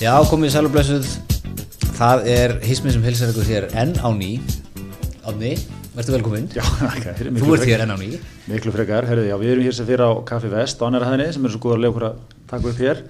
[0.00, 1.08] Já, komið sælublessuð
[1.98, 4.30] Það er hismið sem hilsar ykkur hér enn á ný.
[5.28, 5.50] Átni,
[5.92, 6.46] verður velkominn.
[6.56, 8.08] Já, okay, Þú ert hér enn á ný.
[8.48, 11.28] Miklu frekar, herriði, já, við erum hér sem fyrir á Kaffi Vest á annara hæðinni
[11.36, 12.18] sem er svo góður að lega okkur að
[12.54, 13.04] taka upp hér.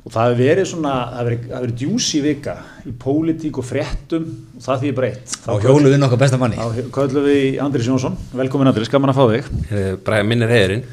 [0.00, 4.28] Og það hefur verið svona, það hefur verið, verið djúsi vika í pólitík og fréttum
[4.32, 5.38] og það því er breytt.
[5.44, 6.56] Á hjóluðinn okkar besta manni.
[6.56, 9.98] Þá köllum við í Andris Jónsson, velkomin Andris, gaman að fá þig.
[10.08, 10.88] Bara minn er heiðurinn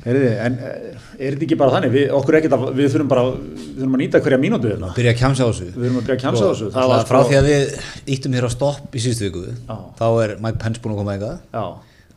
[0.00, 0.76] Herriði, en eh,
[1.20, 3.96] er þetta ekki bara þannig, við, okkur er ekkert að, við þurfum bara, við þurfum
[3.96, 4.92] að nýta hverja mínútu hérna.
[4.96, 6.68] Byrja að kjamsa á þessu Við þurfum að byrja að kjamsa á þessu.
[6.76, 7.74] Það var frá því að við
[8.16, 9.76] íttum hér á stopp í síðustu viku Já.
[10.00, 11.68] Þá er Mike Pence búin að koma eitthvað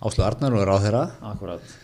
[0.04, 1.76] Áslu Arnar og er á þeirra akkurat.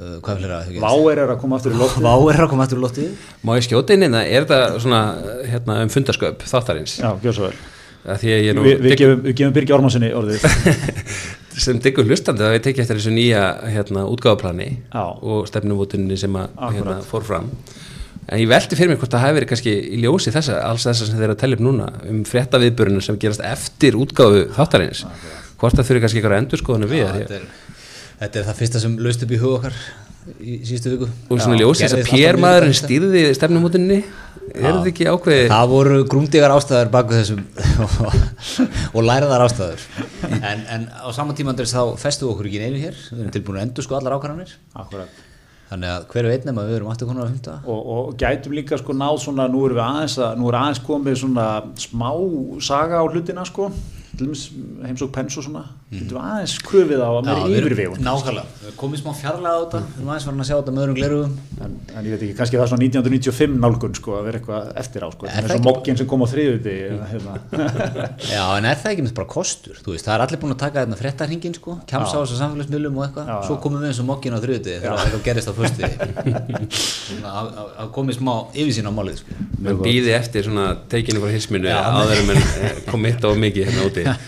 [0.00, 0.88] uh, Hvað er gerst?
[0.88, 2.08] Váir er að koma aftur í loftið.
[2.08, 5.00] Vá er að koma aftur í loftið Má ég skjóta inn hérna, er þetta svona
[5.48, 7.12] hérna, um fundarsköp þáttarins Já,
[7.48, 10.44] er Vi, við, gefum, við gefum Birgi Ormansinni orðið.
[11.54, 15.04] sem diggur hlustandi að við tekja eftir þessu nýja hérna, útgáfaplani Já.
[15.04, 17.50] og stefnumvotunni sem að hérna, fór fram.
[18.24, 21.08] En ég velti fyrir mig hvort það hafi verið kannski í ljósi þessa, alls þessa
[21.08, 25.04] sem þeir eru að tellja upp núna um frétta viðbörunum sem gerast eftir útgáfu þáttarins.
[25.60, 27.44] Hvort það þurfi kannski eitthvað endurskoðinu við þetta er,
[28.22, 29.78] þetta er það fyrsta sem laust upp í hug okkar
[30.40, 31.10] í síðustu viku.
[31.28, 32.88] Og svona ljósi þess að gerðist alltaf Pér mjög maðurinn þetta.
[32.88, 33.98] stýrði stefnumvotunni
[34.52, 35.46] er þetta ekki ákveðið?
[35.52, 37.44] Það voru grúndígar ástæður baku þessum
[38.96, 39.84] og læraðar ástæður.
[40.40, 42.98] En, en á saman tíma Andrés, þá festu okkur ekki neinu hér.
[43.10, 44.52] Við erum tilbúin að endur sko allar ákvarðanir.
[44.84, 45.22] Akkurat.
[45.70, 48.76] þannig að hver veit nema við erum aftur konar að fymta og, og gætum líka
[48.78, 51.46] sko náð svona, nú erum við aðeins að, nú er aðeins komið svona
[51.80, 52.10] smá
[52.62, 53.70] saga á hlutina sko,
[54.84, 58.00] heimsók pens og svona, getum við aðeins kröfið á að meira yfirvegun.
[58.04, 58.46] Nákvæmlega,
[58.80, 61.32] komið smá fjarlæða á þetta við erum aðeins farin að sjá þetta með öðrum glerugum
[61.64, 64.62] En, en ég veit ekki, kannski það er svona 1995 nálgun sko, að vera eitthvað
[64.82, 66.74] eftir á sko, það er það svo ekki- mokkinn sem kom á þriðuti,
[67.12, 67.34] hérna.
[68.34, 70.60] Já, en er það ekki með bara kostur, þú veist, það er allir búin að
[70.64, 74.08] taka þetta fréttarhingin sko, kjamsa á þessu samfélagsmiðlum og eitthvað, svo komum við eins og
[74.10, 75.48] mokkin á þriðuti þegar eitthvað gerist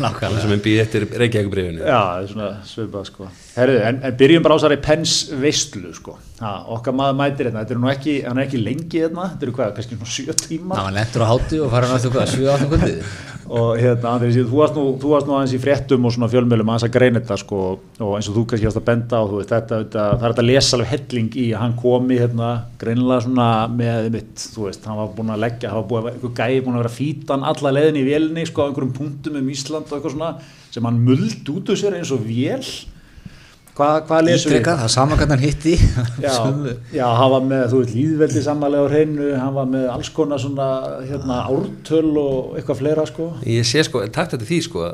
[0.03, 3.29] eftir sem menn býði eftir Reykjavíkubrifinu Já, það er svona svipað sko.
[3.57, 6.19] Herðu, en, en byrjum bara á þessari pens veistlu sko.
[6.43, 9.47] Ha, okkar maður mætir hérna, þetta er nú ekki, hann er ekki lengi hérna, þetta
[9.47, 10.75] eru hvað, kannski svona sjö tíma.
[10.77, 13.15] Það var nettur á hátu og fara náttúrulega hvað, 7-8 kvöldið.
[13.47, 16.73] Og hérna, Andri, þú varst nú, þú varst nú aðeins í fréttum og svona fjölmjölum
[16.73, 17.61] aðeins að greina þetta sko,
[18.03, 20.35] og eins og þú kannski varst að benda á þú veist, þetta, þetta, það er
[20.35, 22.49] þetta að lesa alveg helling í að hann komi hérna,
[22.83, 23.47] greinilega svona
[23.79, 26.67] með mitt, þú veist, hann var búin að leggja hann var búin að, einhver gæi
[26.67, 29.97] búin að vera hann alla leiðin í vélni, sko, á einhverjum punktum um Ísland og
[30.01, 30.35] eitthvað svona,
[30.75, 32.67] sem hann muld út úr sér eins og vél
[33.77, 35.75] hvað, hvað lesur Ítrekað, það er sama hvernig hann hitti
[36.25, 36.33] Já,
[36.97, 40.41] já, hann var með, þú veit, líðveldi samanlega á hreinu, hann var með alls konar
[40.43, 40.69] svona,
[41.05, 43.27] hérna, ártöl og eitthvað fleira, sko.
[43.47, 44.87] ég sé sko, takt þetta því sko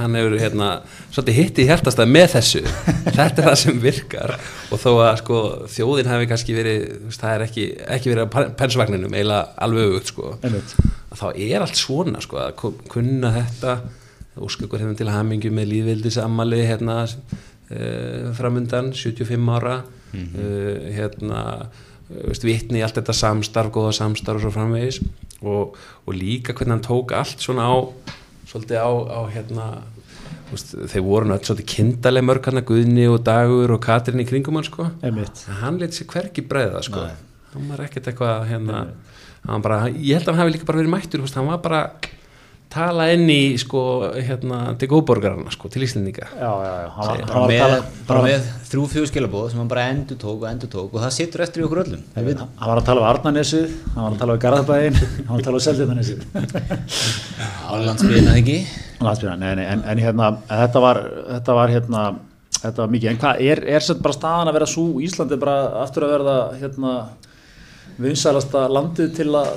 [0.00, 0.70] hann hefur hérna,
[1.14, 2.62] svolítið hitti í hjartastað með þessu,
[3.16, 4.34] þetta er það sem virkar.
[4.74, 5.40] Og þó að sko
[5.72, 6.86] þjóðin hefði kannski verið,
[7.16, 8.28] það er ekki ekki verið á
[8.60, 10.76] pensvagninum, eiginlega alveg auðvögt sko, Einmitt.
[11.14, 13.78] að þá er allt svona sko, að ku- kunna þetta.
[14.36, 16.98] Óskukur hefðum til hamingju með líðvildis ammali hérna
[18.36, 24.46] framundan, 75 ára uh, hérna uh, veist, vitni í allt þetta samstarf góða samstarf og
[24.46, 25.02] svo framvegis.
[25.42, 27.76] Og, og líka hvernig hann tók allt svona á
[28.46, 29.66] svolítið á, á hérna
[30.52, 34.58] veist, þeir voru náttúrulega svolítið kindaleg mörg hann Guðni og Dagur og Katrin í kringum
[34.60, 34.90] hann sko.
[35.02, 35.44] Einmitt.
[35.50, 37.08] en hann leti sér hvergi breiða sko.
[37.52, 38.86] Hann var ekkert eitthvað hérna
[39.46, 41.82] hann bara, ég held að hann hafi líka bara verið mættur hann var bara
[42.72, 43.80] tala inn í sko
[44.14, 46.26] hérna til góðborgarana sko til Íslendinga.
[46.34, 47.78] Já, já, já, hann var, hann bara
[48.08, 51.14] bara með þrjú fjögur skilabóð sem hann bara endur tók og endur tók og það
[51.16, 52.02] situr eftir í okkur öllum.
[52.16, 55.46] Hann var að tala um Arnarnesið, hann var að tala um Garðabæin, hann var að
[55.48, 56.24] tala um Seldjarnanesið.
[57.70, 58.58] Álandsbyrna ekki?
[59.04, 62.04] Landsbyrna, nei, nei, en, en hérna, þetta var, þetta var hérna,
[62.58, 65.56] þetta var mikið, en hvað, er, er sett bara staðan að vera svo, Íslandi bara
[65.84, 66.94] aftur að verða, hérna,
[68.02, 69.52] vinsælasta landið til að,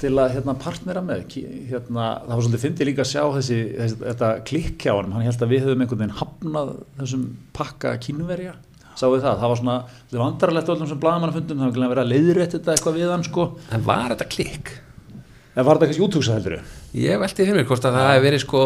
[0.00, 1.26] til að, hérna, partnera með,
[1.70, 5.26] hérna, það var svolítið fyndið líka að sjá þessi, þessi þetta klikk hjá hann, hann
[5.26, 8.56] held að við höfum einhvern veginn hafnað þessum pakka kínverja,
[8.96, 11.94] við það, það var svona, þetta var vandarlegt öllum sem blaðamannafundum, það var glæðið að
[11.94, 14.74] vera að leiðrétt þetta eitthvað við hann, sko, en var þetta klikk?
[15.56, 16.58] en var þetta kannski útúksa heldur
[16.96, 18.62] ég velti fyrir mér hvort að það hefði verið sko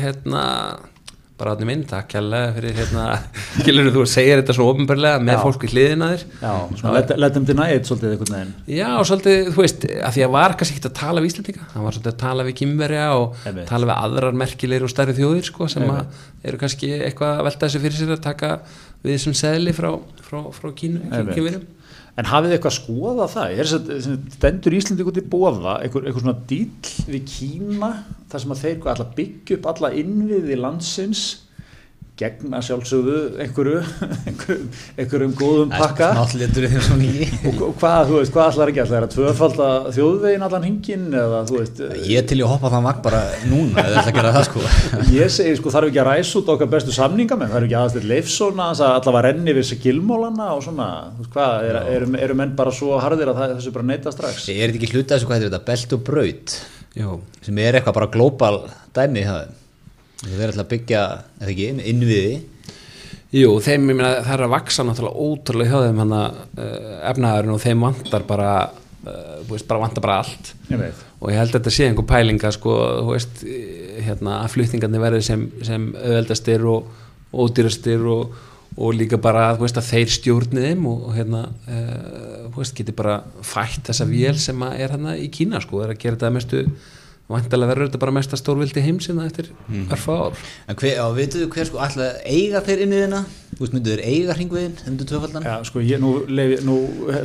[0.00, 0.44] hérna
[1.42, 3.06] bara átni minn, takk kjærlega fyrir hérna
[3.60, 5.40] skilur þú að segja þetta svona ofinbarlega með Já.
[5.42, 8.54] fólk í hliðina þér Já, svona let, let them deny it svolítið einhvern veginn.
[8.78, 11.86] Já, svolítið, þú veist, að því að var kannski ekkert að tala við Íslandinga, hann
[11.88, 13.68] var svolítið að tala við kýmverja og Einmitt.
[13.72, 17.68] tala við aðrar merkilegir og stærri þjóðir, sko, sem að eru kannski eitthvað að velta
[17.68, 18.52] þessu fyrir sér að taka
[19.02, 19.90] við þessum seðli frá,
[20.22, 21.70] frá, frá kínu, Einmitt.
[22.20, 23.52] En hafið þið eitthvað skoðað það?
[23.52, 27.88] Er þess að stendur Íslandi út í bóða einhver, einhver svona dýll við Kína
[28.28, 31.22] þar sem að þeir að byggja upp alla innviði landsins
[32.22, 33.82] gegna sjálfsögðu einhverju,
[34.30, 36.08] einhverjum, einhverjum góðum pakka.
[36.22, 41.42] og, og hvað, þú veist, hvað ætlar ekki ætlar að tvöfalda þjóðvegin allan hingin eða
[41.50, 44.46] þú veist Ég til ég hoppa þann vagn bara núna eða ætla að gera það
[44.48, 44.64] sko.
[45.18, 48.10] Ég segi sko þarf ekki að ræsa út okkar bestu samningamenn, það er ekki aðast
[48.12, 52.36] leifsóna að allavega renni við þessi gilmólana og svona, þú veist hvað, eru er, er
[52.38, 54.46] menn bara svo harðir að það, þessu bara neyta strax?
[54.52, 56.56] Er þetta ekki hluta þessu hvað heitir þetta, belt og braut.
[56.92, 58.56] Jú, sem er eitthvað bara global
[58.92, 59.50] dæmi það
[60.26, 61.04] þeir ætla að byggja,
[61.40, 62.40] eða ekki, innviði?
[63.32, 66.96] Jú, þeim, ég meina, það er að vaksa náttúrulega ótrúlega hjá þeim hann að uh,
[67.08, 68.50] efnaðurinn og þeim vantar bara,
[69.06, 70.50] uh, þú veist, bara vantar bara allt.
[70.68, 71.00] Ég veit.
[71.22, 72.76] Og ég held að þetta sé einhver pælinga, sko,
[73.06, 76.90] þú veist, eh, hérna, að flutningarnir verði sem, sem auðveldastir og
[77.32, 78.36] ódýrastir og,
[78.76, 82.76] og líka bara, þú veist, að þeir stjórnið þeim og, og hérna, uh, þú veist,
[82.82, 86.18] geti bara fætt þessa vél sem að er hérna í Kína, sko, er að gera
[86.18, 86.66] þetta að mestu
[87.32, 89.86] vantilega verður þetta bara mesta stórvildi heimsina eftir mm.
[89.96, 93.22] örfa ár En hver, á, veitu hver sko ætla að eiga þeir innviðina?
[93.52, 95.48] Þú veist, myndu þeir eiga hringviðin, þeir myndu tvöfaldan?
[95.48, 96.12] Já, sko, ég, nú,
[96.66, 96.76] nú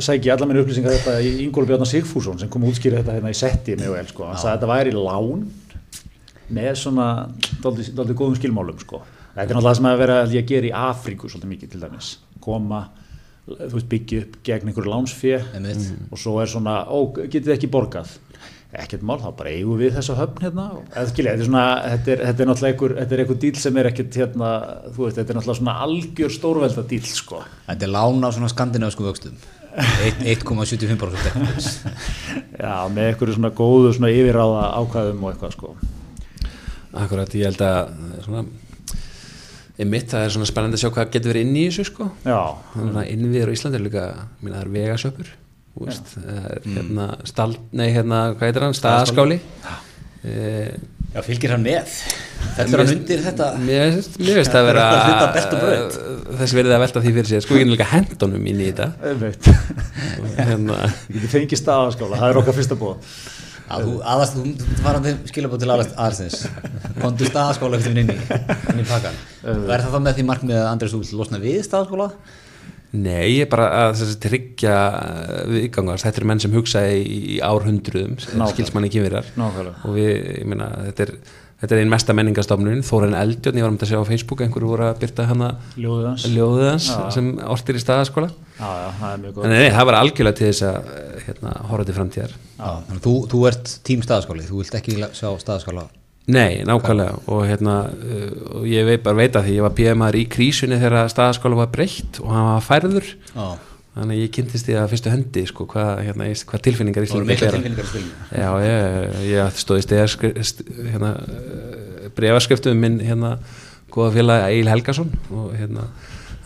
[0.04, 3.32] sæk ég allar minni upplýsingar þetta í Ingóli Bjarnar Sigfússon sem kom útskýra þetta hérna
[3.32, 5.46] í setti mjög vel, sko, hann sagði að þetta væri lán
[6.58, 7.08] með svona
[7.64, 9.02] doldið góðum skilmálum, sko
[9.34, 11.82] þetta er náttúrulega það sem að vera að ég gera í Afríku svolítið mikið til
[11.84, 12.14] dæmis,
[12.44, 12.86] koma
[13.48, 16.08] þú veist, byggja upp gegn einhverju lánsfé Mm.
[16.12, 18.10] og svo er svona, ó, getið ekki borgað
[18.76, 22.12] ekkert mál, þá bara eigum við þessa höfn hérna, eða skilja, þetta er svona þetta
[22.12, 24.50] er, þetta er náttúrulega einhver, þetta er einhver díl sem er ekkert hérna,
[24.92, 27.40] þú veist, þetta er náttúrulega svona algjör stórvelda díl, sko.
[27.70, 29.40] Þetta er lána á svona skandinavisku vöxtum.
[29.78, 31.66] 1,75%
[32.64, 35.68] Já, með einhverju svona góðu svona yfirráða ákvæðum og eitthvað, sko.
[36.98, 37.92] Akkurat, ég held að
[38.26, 38.44] svona
[39.78, 42.12] einmitt, það er svona spennandi að sjá hvað getur verið inn í þessu sko.
[42.26, 42.40] Já,
[42.74, 44.08] þannig að innviður á Íslandi er líka
[44.42, 45.36] minna, það er vegasöpur
[45.86, 49.40] veist, er hérna stald, nei hérna, hvað heitir hann, staðaskáli
[50.24, 50.72] eh,
[51.14, 51.94] Já, fylgir hann með?
[52.58, 53.46] Þetta er hann undir þetta?
[53.64, 54.86] mér finnst- mér finnst það vera
[56.38, 57.44] þess verið að velta því fyrir sér.
[57.46, 58.90] Sko ég er líka hendunum inn í þetta.
[60.36, 60.76] Hérna,
[61.08, 62.76] Ég geti fengið staðaskála, það er okkar fyrsta
[63.68, 66.38] þú aðast, þú þú farandi skilabóð til aðastins
[67.02, 68.16] Kondu staðaskóla eftir inn í,
[68.72, 71.58] inn í pakkan er það þá með því markmið að Andrés þú vill losna við
[71.66, 72.08] staðaskóla?
[72.92, 74.76] Nei, ég er bara að tryggja
[75.50, 77.02] viðgangast, þetta eru menn sem hugsa í,
[77.36, 78.16] í árhundruðum,
[78.54, 78.92] skilsmanni
[79.36, 79.76] Nákvæmlega.
[79.84, 81.14] og við, ég meina, þetta er
[81.58, 84.70] þetta er einn mesta menningastofnun, Þóren Eldjörn ég var um að sjá á Facebook, einhverju
[84.70, 85.48] voru að byrta hana
[86.94, 87.00] Já.
[87.16, 88.30] sem ortir í staðaskóla.
[88.58, 90.90] Já, já, það er mjög en góð nei, það var algjörlega til þess að
[91.26, 92.36] hérna, horfa til framtíðar.
[92.38, 95.88] Já, þannig að þú, þú ert tím staðaskóli, þú vilt ekki sjá staðaskóla
[96.28, 97.22] Nei, nákvæmlega.
[97.32, 101.08] Og hérna uh, ég veit bara veit að því ég var PMR í krísunni þegar
[101.12, 103.08] staðaskóla var breytt og hann var færður.
[103.32, 103.46] Já,
[103.96, 108.04] þannig ég kynntist því að fyrstu hendi sko, hvað, hérna, hvað tilfinningar í spilinu.
[108.28, 111.14] Já, ég, ég stóði stegarskrift hérna,
[112.18, 113.38] breyfarskriftu um minn hérna,
[113.94, 115.88] góða félag Egil Helgason og hérna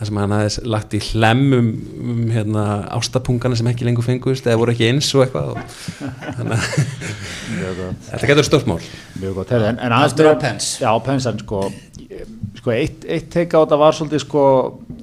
[0.03, 1.69] það sem hann aðeins lagt í hlemmum
[2.03, 2.65] um hérna,
[2.97, 5.77] ástapungana sem ekki lengur fengust eða voru ekki eins og eitthvað og,
[6.37, 6.67] þannig að
[8.09, 8.79] þetta getur stórt mál.
[9.21, 10.69] Mjög gott, en, en aðeins Pence.
[10.83, 11.63] Já, Pence, en sko,
[12.59, 14.45] sko eitt, eitt teika á þetta var svolítið sko,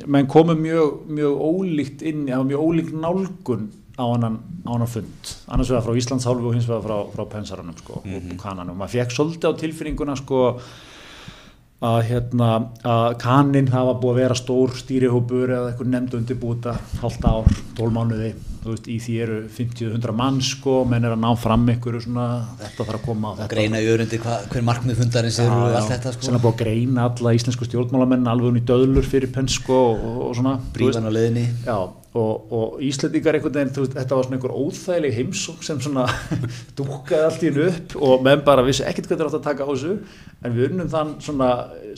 [0.07, 3.67] menn komu mjög, mjög ólíkt inn, það var mjög ólíkt nálgun
[3.97, 5.35] á annan, á annan fund.
[5.49, 8.99] Annars vegar frá Íslands hálfu og hins vegar frá, frá Pensaranum sko, og kananum, maður
[8.99, 10.45] fekk svolítið á tilfinninguna sko
[11.81, 12.51] að hérna
[12.85, 17.95] að kaninn hafa búið að vera stór stýrihópur eða eitthvað nefnd undirbúta halvt ár, 12
[17.97, 18.33] mánuði.
[18.61, 22.27] Þú veist, í því eru 50-100 mann sko, menn er að ná fram einhverju svona
[22.61, 23.47] þetta þarf að koma þetta.
[23.55, 26.59] Greina í örundi hver markmið fundarins eru og allt þetta sem sko er búið að
[26.61, 30.59] greina alla íslensku stjórnmálamenn alveg hún í döðlur fyrir Pence sko og, og svona.
[30.77, 31.47] Brífan á leiðinni.
[31.65, 31.79] Já,
[32.11, 36.09] og, og Íslendingar einhvern veginn, veist, þetta var svona einhver óþægileg heimsók sem svona
[36.79, 39.69] dúkkaði allt í hennu upp og menn bara vissi ekkert hvað þeir átt að taka
[39.69, 39.93] á þessu.
[40.41, 41.51] En við unnum þann svona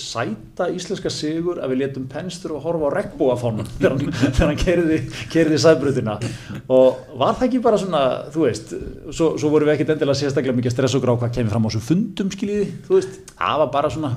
[0.02, 6.18] sæta íslenska sigur að við letum penstur og horfa á regnbúafánum þegar hann, kerði, sæbrutina
[6.66, 8.04] og var það ekki bara svona,
[8.34, 8.76] þú veist,
[9.08, 11.64] svo, svo vorum við ekkert endilega sérstaklega mikið að stressa okkur á hvað kemur fram
[11.64, 14.14] á þessu fundum skiljiði, þú veist, það var bara svona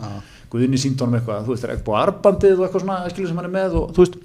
[0.56, 3.56] Guðni sínt honum eitthvað, þú veist, regnbúa arbandið og eitthvað svona, skiljiði sem hann er
[3.56, 4.20] með og þú veist,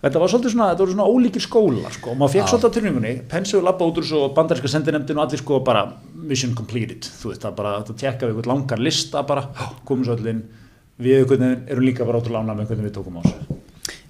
[0.00, 2.76] Þetta var svolítið svona, þetta voru svona ólíkir skóla sko, og maður fekk svolítið á
[2.76, 3.10] tilningunni,
[3.58, 5.82] hefur labbað út úr svo bandarinska sendinemdin og allir sko bara
[6.30, 9.44] mission completed, þú veist, það bara þetta tekka við eitthvað langar lista bara,
[9.84, 10.40] komum svo allir
[11.00, 13.60] við einhvern erum líka bara ótrúlega ánægð með hvernig við tókum á þessu.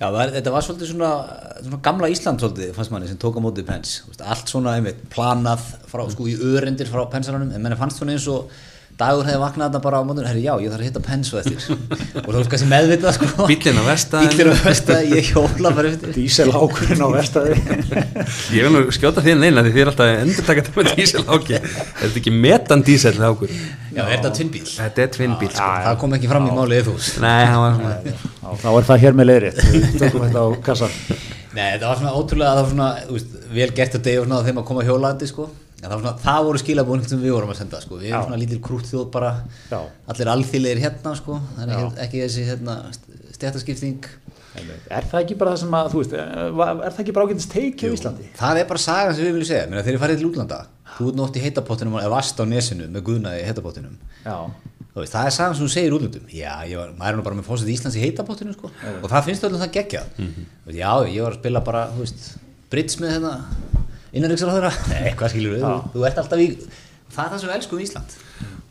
[0.00, 1.10] Já, er, þetta var svolítið svona,
[1.58, 5.66] svona gamla Ísland svolítið, fannst manni, sem tók á mótið veist, allt svona, einmitt, planað
[5.90, 8.54] frá, sko, í örendir frá Pensaranum en menni fannst svona eins og
[9.00, 11.64] dagur hefði vaknað þarna bara á mótun herri já, ég þarf að hitta pensu eftir.
[12.24, 13.46] Og þú veist kannski meðvitað sko.
[13.50, 14.36] Bíllinn á verkstæðinu.
[14.36, 16.12] bíllinn á verstaði, ég hjóla bara eftir.
[16.16, 17.56] Dísel ákurinn á vestæði
[18.56, 20.92] Ég vil nú skjóta þín neina því þið er alltaf að endur taka þetta með
[21.00, 21.66] dísel áki Er
[22.04, 23.52] þetta ekki metan dísel ákur?
[23.90, 24.64] já, er þetta tvinnbíl?
[24.70, 25.70] Þetta er tvinnbíl sko.
[25.86, 29.18] það kom ekki fram í málið þú Nei, hann var svona Þá er það hér
[29.18, 29.52] með leiðri
[29.98, 30.94] Tökum þetta á kassan
[31.50, 34.26] Nei, þetta var svona ótrúlega, það var svona, þú veist, vel gert að degi og
[34.28, 35.46] svona þeim að koma hjólandi, sko.
[35.80, 37.98] Það, svona, það voru skilabúin sem við vorum að senda, sko.
[38.00, 39.30] Við erum svona lítil krútt þjóð bara,
[39.70, 39.78] Já.
[40.12, 41.38] allir alþýlegir hérna, sko.
[41.56, 41.86] Það er Já.
[42.04, 42.74] ekki, þessi, hérna,
[43.36, 44.10] stjættaskipting.
[44.90, 47.52] Er það ekki bara það sem að, þú veist, er er það ekki bara ágætist
[47.54, 48.26] teiki á Íslandi?
[48.36, 49.68] Það er bara sagan sem við viljum segja.
[49.70, 50.58] Þegar ég farið til útlanda,
[50.96, 53.96] þú ert nótt í heitapottinum eða vast á nesinu með guðnaði í heitapottinum.
[54.90, 56.26] Veist, það er sagan sem þú segir útlöndum.
[56.34, 58.72] Já, ég var, maður er nú bara með fósið Íslands í heitapottinu, sko.
[58.98, 60.08] Og það finnst öllum það geggjað.
[60.18, 62.26] Mm Já, ég var að spila bara, þú veist,
[62.70, 63.32] Brits með hérna,
[64.12, 64.72] innanriksar á þeirra.
[64.92, 65.64] Nei, hvað skilur við?
[65.66, 66.48] Þú, þú ert alltaf í,
[67.10, 68.18] það er það sem við elskum í Ísland.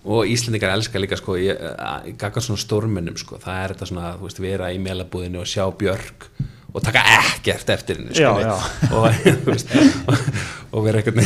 [0.09, 4.13] og Íslandingar elska líka sko í, í gaggar svona stórmennum sko það er þetta svona,
[4.21, 6.29] veist, vera í melabúðinu og sjá Björk
[6.69, 8.53] og taka ekkert eftir henni Já, já.
[8.93, 9.07] og,
[9.49, 9.71] veist,
[10.05, 10.27] og,
[10.71, 11.25] og vera eitthvað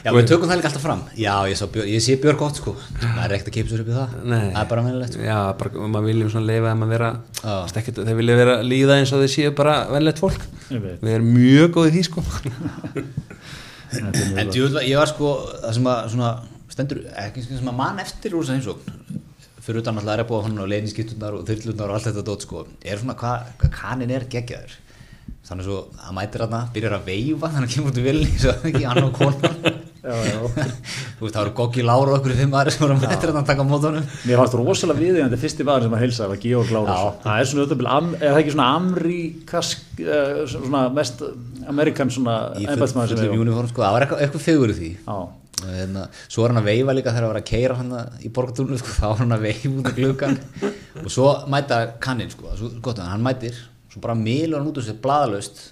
[0.00, 1.00] Já, við tökum það líka alltaf fram.
[1.18, 2.72] Já, ég, sá ég sé Björk gott, sko.
[3.02, 4.14] Það er ekkert að sér upp í það.
[4.30, 4.46] Nei.
[4.54, 5.26] Það er bara meðlilegt, sko.
[5.26, 7.10] Já, bara, maður viljum svona leifa að vera
[7.42, 7.50] Já.
[7.50, 11.30] veist, ekkert, þeir vilja vera líða eins og þeir séu bara velleitt fólk við erum
[11.34, 12.24] mjög góðið því sko
[14.40, 15.32] En ég var sko,
[15.64, 16.30] það sem að, svona,
[16.70, 19.22] stendur, ekki sem að mann eftir úr þess að heimsókn,
[19.70, 22.64] fyrir utan alltaf er að hann og leiðinskipturnar og þyrlurnar og allt þetta dót, sko,
[22.82, 24.78] er svona hvað hva kanin er geggjaður.
[25.50, 28.56] Þannig svo, hann mætir hann, byrjar að veifa, þannig að kemur út í vilni, svo
[28.58, 29.62] ekki, hann og konan.
[30.00, 30.38] Já, já.
[30.48, 33.42] Þú veist, það voru Goggi Lára og okkur fimm aðri sem voru að mætir hann
[33.42, 34.06] að taka á mótunum.
[34.24, 36.88] Mér fannst rosalega viðeigandi fyrsti maður sem að heilsa var Georg Lárus.
[36.88, 37.10] Já.
[37.26, 41.20] Það er svona am, er það ekki svona amríkask, uh, svona mest
[41.74, 43.44] amerikan svona embætsmaður sem fullum
[45.60, 45.74] það var.
[45.76, 48.32] Já, Hérna, svo er hann að veifa líka þegar að vera að keira hann í
[48.36, 50.40] borgatúrnu sko, þá er hann að veifa út af gluggan
[51.04, 53.58] og svo mæta kannin sko, svo gott að hann mætir
[53.90, 55.62] svo bara milur hann út úr sér bladalaust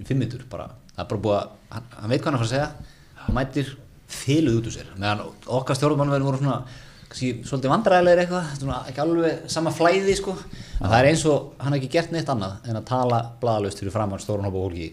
[0.00, 2.42] í fimm minnur bara, það er bara búið að hann, hann veit hvað hann er
[2.42, 3.76] að fara að segja hann mætir
[4.06, 4.90] fyluð út úr sér.
[5.00, 5.22] Meðan
[5.58, 6.58] okkar stjórnmannverðin voru svona
[7.06, 10.36] kannski svolítið vandræðilegir eitthvað svona, ekki alveg sama flæði sko.
[10.80, 13.94] En það er eins og hann ekki gert neitt annað en að tala bladalaust fyrir
[13.94, 14.90] framann stórun hópa fólki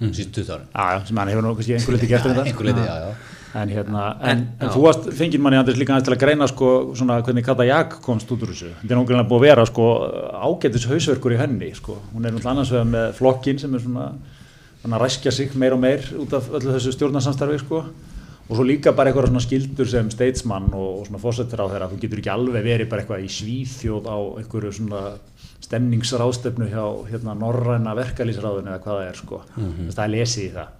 [0.00, 0.12] mm.
[0.12, 0.68] síðan 20 árin.
[0.72, 2.46] Já, já, sem hann hefur nú kannski einhver liti gert um þetta.
[2.50, 6.06] einhver leiti, já, já En, hérna, en, en þú varst fengið manni Andris líka aðeins
[6.06, 8.70] til að greina sko, svona, hvernig Kata Jak komst út úr þessu.
[8.80, 9.88] Þetta er náttúrulega búið að vera sko,
[10.48, 11.68] ágætis hausverkur í henni.
[11.76, 11.98] Sko.
[12.14, 14.06] Hún er náttúrulega annars vegar með flokkin sem er svona,
[14.80, 17.60] svona að ræskja sig meir og meir út af öllu þessu stjórnarsamstarfi.
[17.66, 17.82] Sko.
[18.48, 21.92] Og svo líka bara eitthvað svona skildur sem statesmann og, og svona fósettir á þeirra.
[21.92, 25.02] Þú getur ekki alveg verið bara eitthvað í svíþjóð á einhverju svona
[25.62, 29.20] stemningsráðstöfnu hjá hérna, norræna verkalýsráðinu eða hvað það er.
[29.20, 29.42] Sko.
[29.92, 30.78] Það er lesið í það.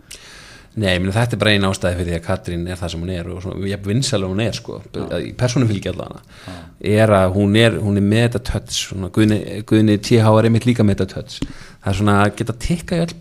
[0.73, 3.11] Nei, meni, þetta er bara eina ástæði fyrir því að Katrín er það sem hún
[3.13, 4.79] er og svona, ég vinsal hún er sko,
[5.21, 6.55] í persónufylgi allavega
[6.95, 9.39] er að hún er, hún er með þetta svona, Guðni,
[9.69, 11.53] Guðni TH er einmitt líka með þetta touch.
[11.83, 13.15] Það er svona að geta tikka í öll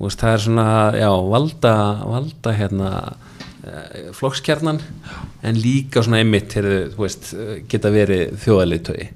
[0.00, 1.74] veist, það er svona, já, valda
[2.08, 2.92] valda hérna
[3.64, 4.80] eh, flokkskjarnan
[5.44, 7.32] en líka svona einmitt, heyrðu, veist,
[7.70, 9.08] geta verið þjóðaliðtögi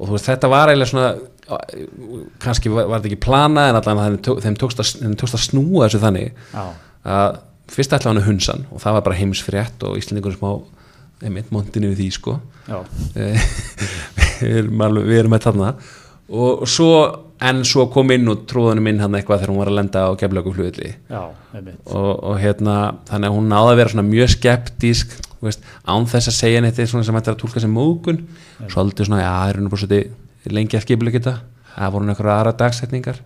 [0.00, 1.10] og veist, þetta var eiginlega svona
[2.42, 5.38] kannski var, var þetta ekki plana en allan þeim, tó, þeim, tókst að, þeim tókst
[5.38, 6.64] að snúa þessu þannig Já.
[7.14, 7.40] að
[7.70, 10.52] fyrst ætla hann að hunsan og það var bara heimsfrétt og Íslandingur smá
[11.20, 12.36] einmitt montinu við því sko.
[13.18, 13.48] Eh,
[14.40, 15.72] við erum, alveg, við erum með þarna
[16.30, 16.92] og svo
[17.42, 20.10] en svo kom inn og tróðunum inn hann eitthvað þegar hún var að lenda á
[20.20, 20.52] geflöku
[21.56, 21.80] einmitt.
[21.88, 22.76] og, og hérna
[23.08, 27.06] þannig að hún náði að vera svona mjög skeptísk án þess að segja neitt svona
[27.06, 28.20] sem hættir að tólka sem mógun
[28.68, 30.12] svolítið svona, já, það er hún bara svolítið
[30.48, 31.36] lengi að skipulega geta,
[31.74, 33.22] það voru einhverja aðra dagsetningar,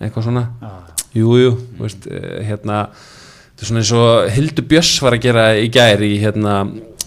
[0.00, 0.46] eitthvað svona.
[0.60, 0.72] Já.
[1.16, 5.44] jú, jú, veist, eh, hérna þetta er svona eins og Hildur Björs var að gera
[5.60, 6.54] í gær í hérna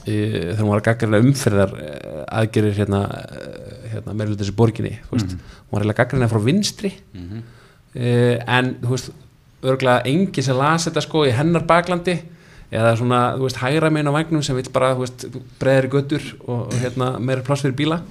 [0.06, 5.18] þegar hún var að gaggrina umferðar eh, aðgerir hérna, eh, hérna meðlut þessi borginni, þú
[5.18, 6.94] veist, hún var eiginlega gaggrina frá vinstri.
[7.96, 9.12] Uh, en þú veist,
[9.64, 12.18] örgulega enginn sem las þetta sko í hennar baklandi
[12.76, 15.26] eða svona, þú veist, hægra megin á vagnum sem vill bara, þú veist,
[15.62, 18.02] breðri göttur og, og hérna, meira pláss fyrir bíla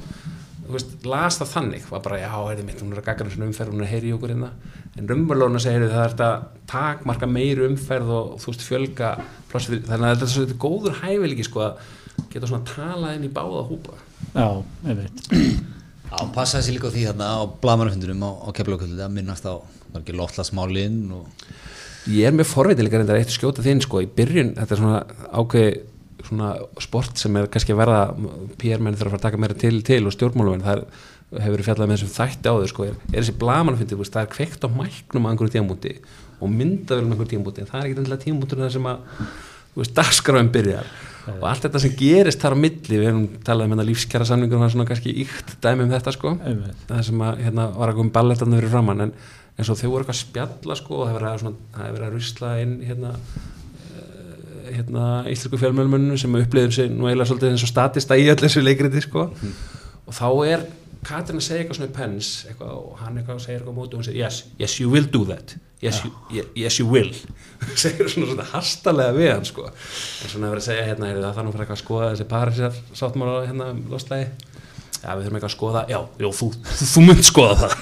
[1.05, 3.83] las það þannig var bara, já, heyrðu mitt, hún er að gaggrina svona umferð hún
[3.83, 4.51] er að heyri okkur hérna.
[4.95, 6.31] En raunverulega segir það er þetta
[6.71, 9.11] takmarka meiri umferð og þú veist, fjölga
[9.51, 11.85] pláss fyrir, þannig að þetta er svona góður hæfileiki sko að
[12.33, 13.97] geta svona talað inn í báða húpa
[14.35, 14.49] Já,
[14.87, 15.23] einmitt.
[15.31, 19.47] Já, hann passaði sér líka á því hérna á blamanafundunum á, á keflaugkvöldu að minnast
[19.47, 19.55] á,
[19.93, 21.27] var ekki lotlasmálinn og
[22.11, 25.03] ég er með forvitilega reyndar eitt skjóta þinn sko í byrjun, þetta er svona
[25.35, 25.75] ákveði
[26.29, 26.51] svona
[26.83, 28.03] sport sem er kannski að verða
[28.61, 30.85] PR-menn þurfa að fara að taka meira til til og stjórnmálumenn, það er,
[31.35, 34.31] hefur verið fjallað með þessum þætti á þau sko, er, er þessi blamanafindi það er
[34.35, 35.97] kveikt á mæknum á einhverju tímabúti
[36.41, 40.53] og myndavel með einhverju tímabúti en það er ekki endilega tímabútur þar sem að dagskráin
[40.55, 40.89] byrjar.
[41.25, 44.59] Og allt þetta sem gerist þar á milli við erum talað um hérna lífskjara samningur
[44.59, 46.35] og það er svona kannski ykt dæmi um þetta sko.
[46.91, 49.15] Það sem að hérna var að koma ballettarnu fyrir framann en
[49.55, 52.53] eins og þau voru eitthvað að spjalla sko og það hefur verið að, að rusla
[52.61, 53.15] inn hérna
[54.77, 58.65] hérna íslensku fjölmjölmunum sem upplýðum sig nú eiginlega svolítið eins og statista í öll þessu
[58.65, 59.29] leikriti sko.
[60.05, 60.67] Og þá er
[61.05, 63.93] Katrin að segja eitthvað svona í pens eitthvað, og hann eitthvað segir eitthvað á móti
[63.93, 65.57] og hún segir yes, yes you will do that.
[65.85, 67.11] Yes, you, ye- yes you will.
[67.83, 69.67] Segir svona svona hastalega við hann sko.
[69.69, 72.79] En svona hefur að segja hérna heyrðu, það nú fyrir eitthvað að skoða þessi parisar
[72.97, 74.31] sáttmála hérna um lostlægi
[75.05, 76.49] já við þurfum eitthvað að skoða já, já þú,
[76.81, 77.75] þú, munt skoða það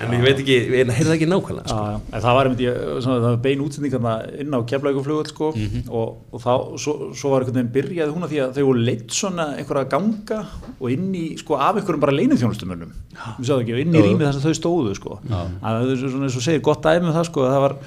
[0.00, 1.76] en ég veit ekki, ég heyrði það ekki nákvæmlega sko.
[1.76, 5.30] Já, já, en það var einmitt, ég, svona, það var bein útsendingarna inn á keflauguflugöld
[5.32, 6.52] sko og, og þá,
[6.84, 9.90] svo, svo var einhvern veginn byrjaði hún að því að þau voru leitt svona einhverja
[9.96, 10.40] ganga
[10.76, 12.92] og inn í, sko, af einhverjum bara leinithjónustumönnum,
[13.38, 15.20] við sagðum ekki, og inn í rýmið þess að þau stóðu, sko.
[15.32, 17.78] Að það er svona eins og segir gott dæmi um það, sko, að það var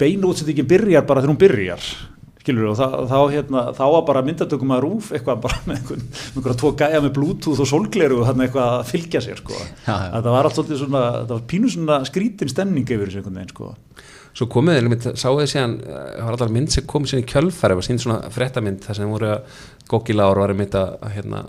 [0.00, 1.88] bein útsendingin byrjar bara þegar hún byrjar
[2.44, 6.08] skilur og það, þá, hérna, þá var bara myndatökum að rúf eitthvað bara með einhvern,
[6.34, 9.60] einhverja tvo gæja með bluetooth og solgleru og þarna eitthvað að fylgja sér sko.
[9.86, 10.10] Já, já.
[10.16, 13.54] þetta var allt svolítið svona þetta var pínu svona skrítin stemning yfir þessu einhvern veginn
[13.54, 13.70] sko.
[14.34, 17.30] svo komið einmitt, sáu þið síðan eh, það var allar mynd sem komið síðan í
[17.32, 21.10] kjölfæri var síðan svona fréttamynd þar sem voru að Gókila ár var einmitt að að,
[21.14, 21.40] hérna,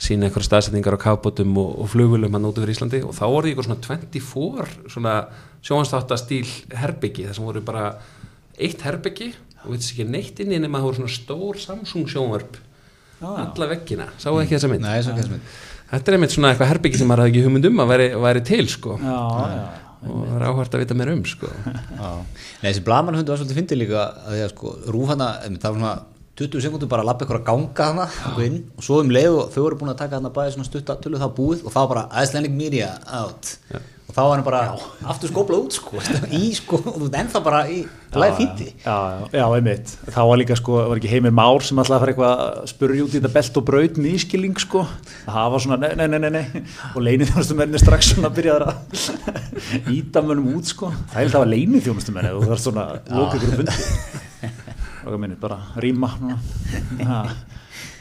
[0.00, 3.50] sína einhverja staðsetningar á kafbótum og, og flugulum hann út yfir Íslandi og þá voru
[3.50, 5.14] eitthvað svona 24 svona
[5.64, 7.86] sjónastáttastíl herbyggi þar sem voru bara
[8.60, 9.32] eitt herbyggi
[9.64, 12.58] og veit ekki neitt inn í nema það voru svona stór Samsung sjónvörp
[13.20, 13.44] Já, já.
[13.44, 14.80] alla veggina, sáu ekki þessa mynd?
[14.86, 15.54] Nei, svo ekki þess mynd.
[15.90, 18.42] Þetta er einmitt svona eitthvað herbyggi sem maður hafði ekki hugmynd um að væri, væri
[18.48, 18.94] til sko.
[19.02, 19.18] Já,
[19.50, 19.58] já,
[20.06, 21.50] og það er áhvert að vita meira um sko.
[22.00, 22.12] Já.
[22.62, 25.74] Nei, þessi blamanhundu var svolítið fyndið líka að því að sko, rúf hana, em, það
[25.74, 25.92] var svona
[26.40, 28.06] 20 sekúndur bara að lappa ykkur að ganga hana
[28.46, 30.96] inn og svo um leið og þau voru búin að taka hana bæði svona stutta
[31.04, 33.50] tölu það búið og það var bara Icelandic Media out
[34.10, 34.60] og þá var hann bara
[35.12, 36.00] aftur skóplað út sko,
[36.34, 37.76] í sko, og þú ert ennþá bara í
[38.18, 39.92] læð fíti já, já, já, einmitt.
[40.10, 43.04] Þá var líka sko, var ekki Heimir Már sem alltaf að fara eitthvað að spurja
[43.04, 44.82] út í þetta belt og braut nýskilling sko,
[45.28, 46.64] það var svona nei, nei, nei, nei, nei.
[46.90, 48.74] og leinið þjónustumenni strax svona byrjaði að
[50.00, 53.78] íta mönnum út sko, það er það þjónustumenni og það er svona lóka ykkur fundi.
[55.06, 56.10] Og minni bara rýma
[56.98, 57.24] já,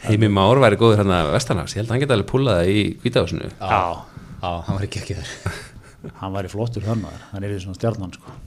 [0.10, 3.52] Heimi Már væri góður hérna Vestanhafs, ég held að hann geti alveg það í hvítahúsinu
[3.52, 3.82] já,
[4.40, 5.58] Já, hann var ekki ekki þar
[6.22, 8.38] hann væri flottur þannig hann er í svona stjarnan sko.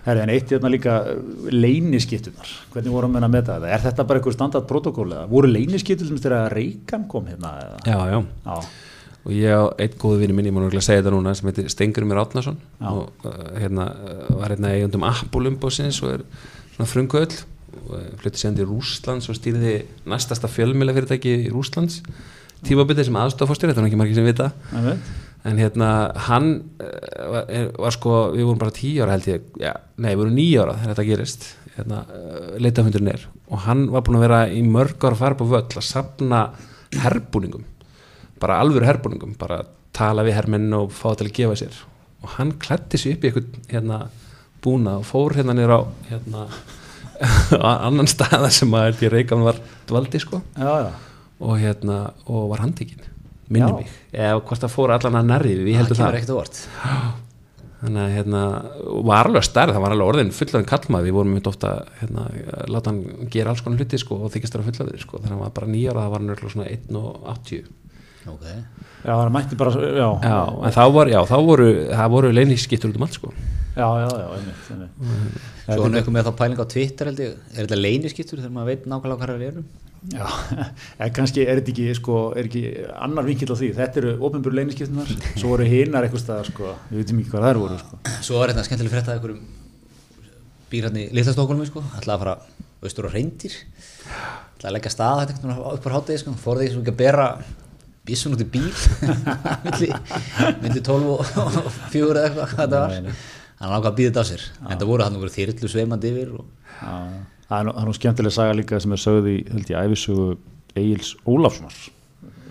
[0.00, 0.94] Herri, en eitt hérna líka
[1.52, 3.72] leyniskiptunar, hvernig vorum við að meta þetta?
[3.74, 5.26] Er þetta bara einhver standard protokól eða?
[5.28, 7.82] Voru leyniskiptur sem þegar Reykján kom hérna eða?
[7.84, 8.70] Já, já, Já,
[9.20, 11.68] og ég á einn góðu vinni minn, ég má náttúrulega segja þetta núna sem heitir
[11.72, 12.88] Stengurumir Átnason Já.
[12.88, 16.26] og uh, hérna uh, var hérna eigundum Apple-umbósins og er
[16.72, 17.36] svona frunguöll
[17.90, 22.00] og flutti séðan til Rúslands og stýrði næstasta fjölmjöla fyrirtæki í Rúslands
[22.66, 24.50] tímabitið sem aðstofastur, þetta er ekki margir sem vita
[25.44, 25.88] en hérna
[26.26, 30.22] hann var, er, var sko, við vorum bara tíu ára held ég, já, nei, við
[30.22, 33.26] vorum níu ára þegar þetta gerist, hérna, uh, leitafundurinn er.
[33.50, 36.42] Og hann var búin að vera í mörg ára að fara på völl að sapna
[37.00, 37.64] herbúningum,
[38.42, 39.62] bara alvöru herbúningum, bara
[39.96, 41.80] tala við hermenn og fá til að gefa sér.
[42.20, 44.02] Og hann klætti sig upp í eitthvað hérna
[44.60, 46.48] búna og fór hérna nýr á hérna
[47.88, 50.42] annan staða sem að held ég Reykjavík var dvaldi sko.
[50.56, 50.90] Já, já,
[51.40, 53.09] og hérna og var handtekinn
[53.50, 56.06] minni mig, eða hvort það fór allan að nærrið, við heldum það.
[56.06, 56.20] það
[57.80, 58.40] þannig að hérna,
[59.08, 62.26] var alveg stærð það var alveg orðin fullaðin kallmað við vorum myndi ofta hérna,
[62.60, 65.20] að láta hann gera alls konar hluti sko, og þykist þér að fullaðir sko.
[65.20, 67.70] þegar hann var bara nýjara, það var hann örugglega svona 1.80
[68.28, 72.32] Ok, já, það mætti bara já, já, en þá, var, já, þá voru það voru
[72.36, 73.32] leynisskiptur út um allt sko.
[73.76, 75.44] Já, já, já einmitt, einmitt.
[75.66, 78.72] svo hann eitthvað með þá pæling á Twitter held ég, er þetta leyniskiptur þegar maður
[78.72, 79.64] veit nákvæmlega hvað það eru?
[80.10, 80.26] Já,
[81.04, 82.64] en kannski er þetta ekki, sko, er ekki
[82.96, 87.02] annar vinkill á því, þetta eru ofinbjörn leyniskiptunar, svo voru hinnar eitthvað stað, sko, við
[87.02, 88.00] veitum ekki hvað það eru voru, sko.
[88.24, 89.42] Svo var þetta skemmtileg frétta að einhverjum
[90.70, 92.34] býr hann í litla Stokkolmi sko, ætlaði að fara
[92.86, 96.60] austur á reyndir ætlaði að leggja stað þetta einhvern veginn upp á hátegi sko, fór
[96.60, 97.26] þeir svo ekki að bera
[98.06, 98.70] bísun út í bíl
[100.62, 102.96] milli 12 og, og 4 eða eitthvað hvað þetta var
[103.60, 104.46] hann ákvað að býða þetta á sér.
[104.64, 106.46] En það voru hann voru þyrlu sveimandi yfir og
[107.50, 110.28] það er nú, skemmtileg saga líka sem er sögð í, held ég, æfisögu
[110.80, 111.78] Egils Ólafssonar,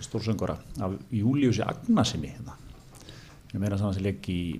[0.04, 2.59] stórsöngara, af Júliusi Agnarsinni, hérna.
[3.50, 4.60] Ég meina saman sem leik í,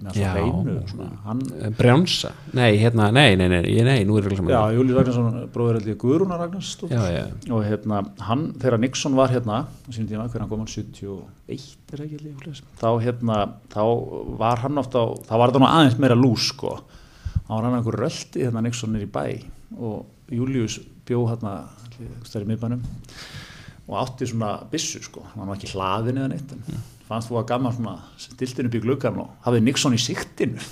[1.22, 1.42] hann,
[1.78, 5.78] Brjánsa, nei, hérna, nei, nei, nei, nei, nei nú er það já, Július Agnarsson, bróður
[5.78, 6.00] held ég
[6.96, 7.20] já, já,
[7.54, 9.60] og hérna, hann, þegar Nixon var hérna,
[9.94, 13.40] sínum tíma, hvernig hann kom hann 71, er ekki svoleiðis, þá hérna,
[13.78, 13.82] þá
[14.42, 16.76] var hann oft á, þá var þetta nú aðeins meira lús, sko,
[17.46, 19.26] þá var hann einhver röldi, hérna Nixon er í bæ,
[19.78, 21.60] og Július bjó hérna,
[22.26, 22.82] stærri miðbænum,
[23.86, 27.48] og átti svona byssu, sko, hann var ekki hlaðin eða neitt, en fannst þú að
[27.50, 30.60] gaman svona, stiltin upp í gluggan og hafði Nixon í siktinu.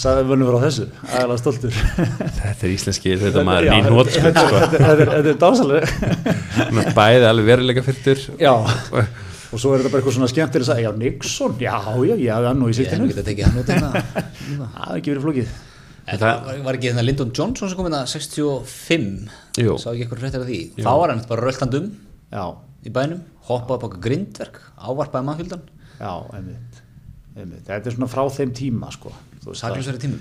[0.00, 1.72] sagði vönnum frá þessu, aðalega stoltur.
[1.74, 4.20] Þetta er íslenski, þetta maður er í nót sko.
[4.26, 5.86] þetta þetta- þetta er- þetta er dásalega
[6.84, 8.18] er bæði alveg veruleika fyrtur.
[8.40, 11.74] Já, og svo er þetta bara eitthvað svona skemmtileg að segja, já, Nixon, já,
[12.08, 12.78] já, já, það er nú í Ég
[13.30, 13.90] tekið hann út hérna.
[14.60, 15.48] Það er ekki verið flókið.
[16.10, 19.72] Það var, var ekki hérna Lyndon Johnson sem kom hérna 65 Jú.
[19.78, 20.60] Sá ekki eitthvað fréttir af því?
[20.80, 21.86] Þá var hann bara röltandum
[22.32, 22.44] já,
[22.88, 25.64] í bænum Hoppaði upp okkar grindverk Ávarpaði mannfjöldan
[26.00, 26.82] já, einmitt,
[27.36, 27.64] einmitt.
[27.68, 29.10] Þetta er svona frá þeim tíma, sko.
[29.44, 30.20] Það- Saklusverði tímum.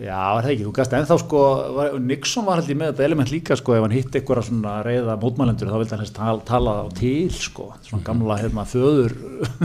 [0.00, 1.38] Já, er það ekki, þú gæst ennþá sko,
[1.76, 4.74] var, Nixon var held ég með þetta element líka sko, ef hann hitt eitthvað svona
[4.86, 6.16] reyða mótmælendur þá vildi hann helst
[6.48, 9.12] tala, á til sko, svona gamla hérna föður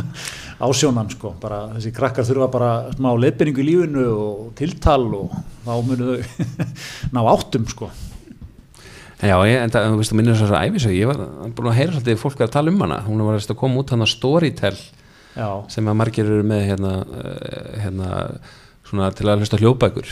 [0.68, 5.72] ásjónan sko, bara þessi krakkar þurfa bara smá leiðbyrningu í lífinu og tiltal og þá
[5.88, 6.68] munu þau
[7.16, 7.90] ná áttum sko.
[9.26, 11.20] Já, ég, en það, þú veist, þú minnir þess að æfisög ég var
[11.58, 12.98] búin að heyra svolítið fólk að tala um hana.
[13.08, 14.76] Hún var að koma út hann að Storytel
[15.36, 18.10] Já, sem að margir eru með hérna, eh, hérna
[18.86, 20.12] svona til að hlusta á hljóðbækur.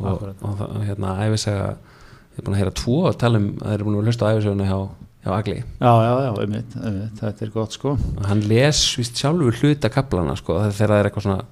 [0.00, 3.66] Og, og, það- hérna æfisega ég er búin að heyra tvo að tala um að
[3.68, 4.78] þeir eru búin að hlusta á æfisöguna hjá,
[5.26, 5.58] hjá Agli.
[5.82, 7.96] Já, já, já, einmitt, einmitt, þetta er gott sko.
[8.16, 11.44] og hann les víst sjálfur hluta kaplana sko, þegar það er eitthvað svona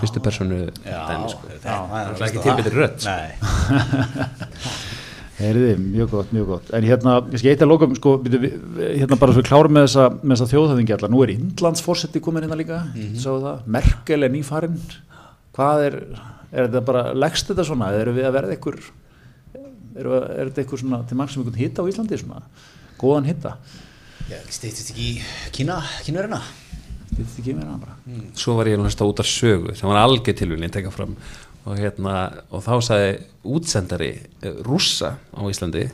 [0.00, 0.58] fyrstu personu
[1.28, 1.52] sko.
[1.66, 2.74] það það er ekki tilbyttir.
[3.10, 3.30] Nei
[5.42, 6.72] Heyriði, mjög gott, mjög gott.
[6.76, 8.14] En hérna, ég skal eitt að lokum, sko,
[8.78, 11.12] hérna bara svo við klárum með þessa, þessa þjóðhöfðingi allar.
[11.12, 13.20] Nú er Indlandsforsetti komin hérna líka, mm -hmm.
[13.24, 14.80] sáðu það, Merkel er nýfarinn.
[15.52, 15.94] Hvað er,
[16.52, 18.80] er þetta bara, leggst þetta svona, eða eru við að verða ykkur,
[19.96, 22.42] er, er þetta ykkur svona, til marg sem ykkur hitta á Íslandi svona,
[22.98, 23.56] góðan hitta?
[24.48, 26.40] Stýttist ekki í Kína, Kínverina
[27.12, 27.94] Þetta er ekki meira bara.
[28.40, 31.16] svo var ég að hlusta út af sögu sem var algjör tilvíðin að teka fram
[31.64, 32.14] og, hérna,
[32.50, 35.88] og þá sagði útsendari eh, rússa á Íslandi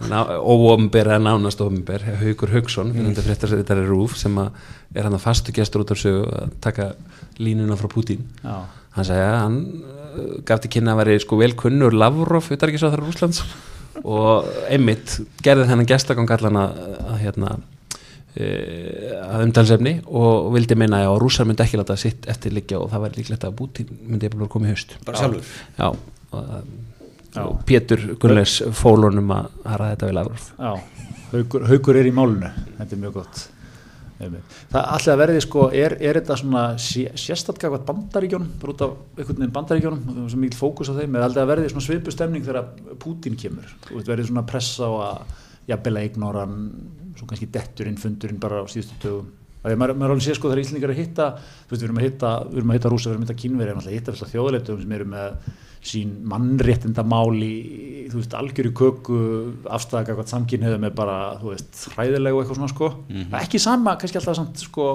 [0.00, 4.14] óomber eða nánast óomber Haukur Hauksson, mm.
[4.16, 6.92] sem er hann að fastu gestur út af sögu að taka
[7.38, 8.64] línuna frá Pútín Já,
[8.96, 13.04] hann sagði að hann uh, gaf til kynna að veri sko vel kunnur Lavrov utarkisáþara
[13.04, 13.44] Rúslands
[14.00, 17.52] og einmitt gerði þennan gestagang allan að, að hérna
[18.38, 23.04] að umtalsefni og vildi meina að rússar myndi ekki láta sitt eftir liggja og það
[23.06, 24.94] væri líklegt að Bútín myndi að koma í haust.
[25.06, 25.52] Bara sjálfur?
[25.78, 26.50] Já, og,
[27.44, 30.70] og Pétur Gunnleis fólunum að ræða þetta við Lavrov já,
[31.32, 33.48] haukur, haukur er í málunu, þetta er mjög gott.
[34.20, 38.82] Það allir að verði sko, er, er þetta svona sé- sérstætt gafað bandaríkjónum, bara út
[38.84, 42.44] af einhvern veginn bandaríkjónum, sem mikil fókus á þeim, aldrei að verði svona svipu stemning
[42.44, 42.68] þegar
[43.00, 43.70] Pútín kemur,
[44.04, 45.38] verði svona pressa á að
[45.72, 46.60] jafnvel að ignora hann,
[47.18, 49.30] svo kannski detturinn, fundurinn bara á síðustu tögum.
[49.60, 51.88] Það er maður, maður alveg sé sko þegar Íslingar er að hitta, þú veist, við
[51.90, 53.92] erum að hitta, við erum að hitta rúsa, við erum að hitta kínveri, en alltaf
[53.96, 55.50] hitta fullt af þjóðleitum sem eru með
[55.90, 57.50] sín mannréttindamál í,
[58.08, 59.20] þú veist, algjöru köku
[59.76, 62.90] afstæða hvað samkynniðum er bara, þú veist, hræðilegu og eitthvað svona sko.
[63.42, 64.88] Ekki sama, kannski alltaf samt sko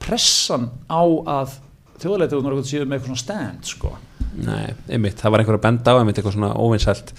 [0.00, 1.00] pressan á
[1.40, 1.56] að
[2.00, 3.94] þjóðleitunar séu með eitthvað svona stand sko.
[4.40, 7.14] Nei, einmitt, það var einhver að benda á einmitt eitthvað svona óvinsælt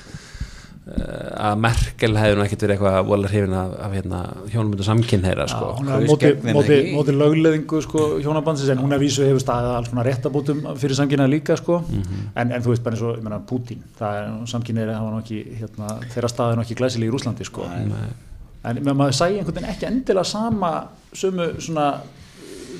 [0.91, 4.19] að Merkel hefði nú ekkert verið eitthvað volar hrifin af, af hérna,
[4.51, 5.69] hjónumöndu samkynneira sko.
[5.81, 10.05] Er móti, móti, móti lögleðingu sko, hjónabandsins en hún er vísu hefur staðið alls svona
[10.07, 11.79] réttabótum fyrir samkynnaði líka sko.
[11.87, 15.41] en, en þú veist bara eins og ég meina, Putin er það var nú ekki
[15.61, 17.67] hérna, þeirra staðið nú ekki glæsileg í Rúslandi sko.
[17.71, 20.73] en menn maður sæði einhvern veginn ekki endilega sama
[21.17, 21.87] sömu svona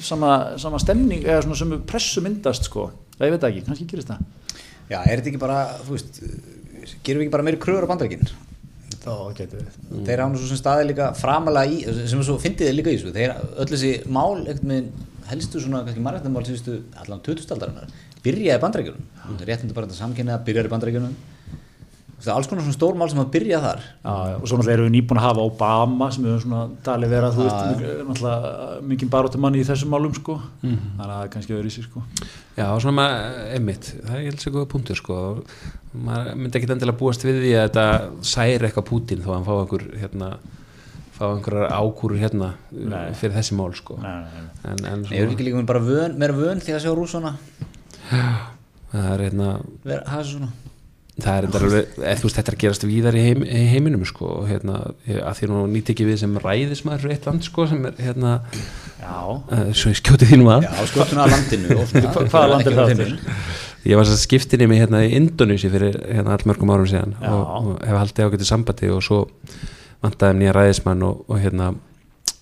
[0.02, 2.91] sama, sama stemning eða svona sömu pressu myndast sko.
[3.17, 4.28] það ég veit ekki, kannski gerist það
[4.91, 6.17] Já, er þetta ekki bara, þú veist
[7.03, 8.31] gerum við ekki bara meiri kröður á bandaríkinn
[9.01, 9.77] þá getur við.
[10.05, 12.99] Þeir hafa nú svo sem staði líka framalega í sem svo fyndið þið líka í
[12.99, 13.13] þessu.
[13.15, 14.91] Þeir öll þessi mál einhvern veginn
[15.31, 19.07] helstu svona kannski mannrættamál síðustu allan 2000-aldarinnar byrjaði í bandaríkjunum.
[19.47, 20.73] Réttindu bara þetta samkynna byrjaði er
[22.29, 23.79] alls konar svona stór mál sem að byrja þar.
[23.81, 26.62] Já, já, og svo náttúrulega erum við nýbúin að hafa Obama sem við höfum svona
[26.86, 27.81] talið vera þú veist,
[28.12, 31.88] náttúrulega mikið baróttumanni í þessum málum sko, þannig að það er kannski öðru í sig
[31.88, 32.03] sko.
[32.60, 35.19] Já, svona maður, einmitt, það er helst góða punktur sko,
[35.97, 37.86] maður myndi ekki endilega búast við því að þetta
[38.34, 40.31] særi eitthvað Pútín þó að hann fá einhver hérna,
[41.17, 43.12] fá einhverjar ákúrur hérna Nei.
[43.17, 43.97] fyrir þessi mál sko.
[44.03, 44.71] Nei, nei, nei.
[44.71, 47.36] en, en Nei, eru ekki líka bara vön, meira vön því að sjá rúsana
[48.91, 49.51] það er hérna
[50.27, 50.51] svona
[51.21, 54.06] það er endar alveg, eða þú veist þetta er að gerast víðar í, heim, heiminum
[54.08, 54.78] sko hérna,
[55.10, 58.32] ég- að því nú nýtt ekki við sem ræðismæður eitt land sko sem er hérna
[59.04, 62.12] uh, svo ég skjóti þínum að Já, skotuna að landinu svona.
[62.15, 63.13] Hva- hvaða land er það aftur?
[63.91, 67.30] ég var að skiptinni mig hérna í Indonési fyrir hérna allmörgum árum síðan Já.
[67.34, 67.45] og,
[67.76, 69.21] og hef haldið ágætið sambandi og svo
[70.06, 71.71] vantaði nýja ræðismann og, og hérna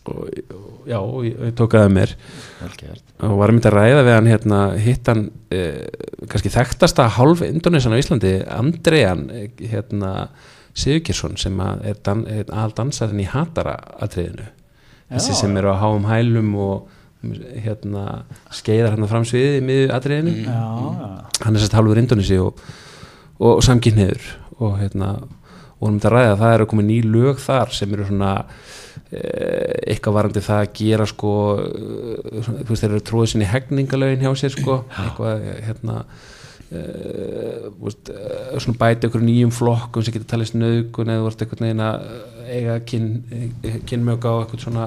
[0.09, 2.13] og, og, já, og ég, tók aðeins mér.
[2.59, 3.03] Vel gert.
[3.27, 5.81] og var myndið að ræða við hann hérna, hitt hann eh,
[6.29, 10.13] kannski þekktasta hálf Indonesan á Íslandi Andrejan eh, hérna,
[10.79, 14.47] Sigurgjersson sem að er dan, aðal dansarinn í hatara atriðinu
[15.09, 16.89] þessi sem eru á háum hælum og
[17.63, 18.23] hérna
[18.55, 20.35] skeiðar hann fram sviðið í miðju atriðinu.
[20.45, 21.09] Já, já,
[21.43, 22.61] hann er sérst halvur Indonési og,
[23.39, 25.15] og, og samkynniður og hérna
[25.79, 28.31] og myndi að ræða að það eru komið ný lög þar sem eru svona
[29.11, 34.25] eh, eitthvað varandi það að gera sko eh, þú veist þeir eru tróðið sinni hegningalögin
[34.27, 36.03] hjá sér sko eitthvað hérna
[36.69, 38.11] Uh, veist,
[38.61, 41.87] svona bæti okkur nýjum flokkum sem getur talist nöðgun eða vart eitthvað neina
[42.45, 43.07] eiga kyn,
[43.89, 44.83] kynmjög á eitthvað svona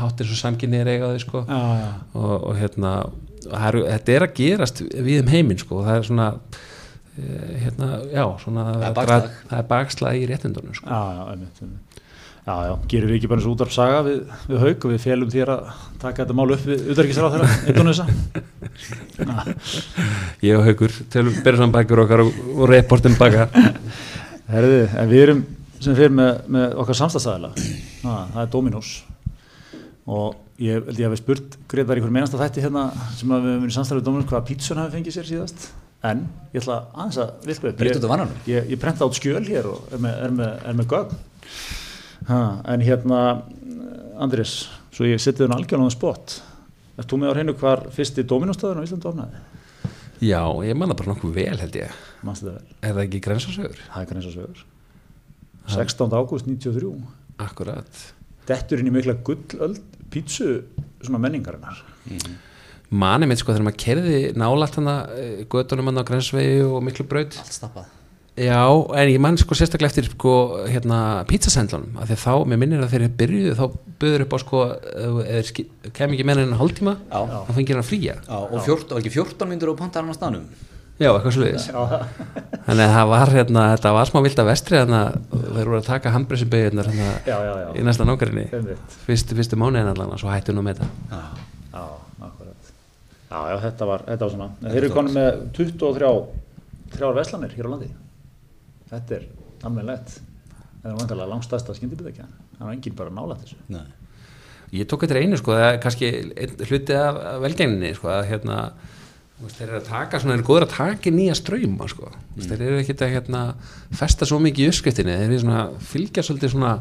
[0.00, 1.90] háttir svo samkynni er eigaði sko já, já.
[2.16, 2.94] og, og hérna
[3.68, 6.30] eru- þetta er að gerast við um heiminn sko það er svona
[7.16, 8.86] hérna, já, svona Það
[9.58, 10.14] er bakslag.
[10.14, 10.88] er í réttindunum sko.
[10.90, 12.02] Já, já, einmitt, einmitt.
[12.46, 15.30] Já, já, gerum við ekki bara eins og útvarpsaga við, við haug og við felum
[15.32, 18.04] þér að taka þetta mál upp við utarkisráð þeirra, Indonesa.
[20.46, 23.48] ég og Haugur telum byrja saman bækur okkar og, og reportin baka
[24.46, 25.40] Herði, en við erum
[25.82, 27.50] sem fyrir með, með okkar samstagsæðila,
[28.04, 28.92] það er Dominos
[30.06, 32.86] og ég held ég hafi spurt Gretar einhver meinasta þætti hérna
[33.18, 35.66] sem að við höfum verið samstæðið Dominos hvaða pítsun hafi fengið sér síðast
[36.10, 37.50] en ég ætla aðeins að
[38.06, 38.38] af vannanum?
[38.50, 41.18] ég, ég prenta át skjöl hér og er með, er með, er með gögn
[42.30, 42.40] ha,
[42.72, 43.20] en hérna
[44.16, 44.54] Andris,
[44.94, 46.38] svo ég setið hún algjörlega á spott
[46.96, 49.42] Ert þú með á hreinu hvar fyrsti Dominos-stöðun á Íslandu ofnaði?
[50.24, 52.76] já, ég manna bara nokkuð vel held ég Manstu það vel?
[52.80, 53.82] er það ekki grensasögur?
[53.92, 54.64] Það er kannski sögur
[55.76, 56.16] 16.
[56.16, 56.94] ágúst 93
[57.42, 58.02] akkurat
[58.48, 59.82] Detturinn í mikla gullöld
[60.14, 60.62] pítsu
[61.02, 61.82] svona menningarinnar
[62.90, 64.96] manið mitt sko þegar maður kerði nálægt hana
[65.52, 67.38] göttunum hann á grensvegi og miklu braut.
[68.36, 70.32] Já, en ég man sko sérstaklega eftir sko,
[70.68, 73.64] hérna, pizzasendlunum af því að þá, mér minnir að þeir eru byrjuðu þá
[74.02, 74.60] buður upp á sko,
[74.92, 77.40] eða kem ekki meira en en hálftíma, Já.
[77.48, 80.16] þá fengir hann fría Já, og 14, var ekki 14 myndur og pantar hann á
[80.18, 80.44] stanum
[81.00, 85.00] Já, eitthvað sluðis Þannig að það var, hérna, þetta var smá vilt að vestri þannig
[85.00, 88.46] að þeir voru að taka handbreysumbegirnar hérna, í næsta nákværinni
[89.08, 91.24] fyrstu, fyrstu mánuðin allan og svo hætti hún að meta Já,
[91.72, 91.84] Já,
[93.36, 94.48] Já, já, þetta var, þetta var svona.
[94.62, 96.12] En Þeir eru konum með 23
[96.96, 97.90] þrjár veslanir hér á landi.
[98.88, 99.28] Þetta er
[99.66, 100.16] almennlegt
[100.86, 102.24] Það er vantarlega langstæsta skyndibitækja
[102.56, 103.56] Það er engin bara nálægt þessu.
[103.74, 103.86] Nei.
[104.76, 106.10] Ég tók þetta einu sko, það er kannski
[106.70, 108.60] hluti af velgengninni sko, að hérna
[109.36, 112.46] þeir eru að taka svona, þeir eru góður að taka nýja ströyma sko, mm.
[112.46, 113.42] þeir eru ekkert að hérna,
[114.00, 115.18] festa svo mikið í uppskriftinni.
[115.20, 116.72] Þeir eru svona, fylgja svolítið svona